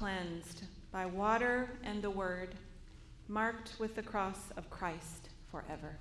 Cleansed 0.00 0.62
by 0.90 1.04
water 1.04 1.68
and 1.84 2.00
the 2.00 2.08
word, 2.08 2.54
marked 3.28 3.78
with 3.78 3.94
the 3.94 4.02
cross 4.02 4.50
of 4.56 4.70
Christ 4.70 5.28
forever. 5.50 5.98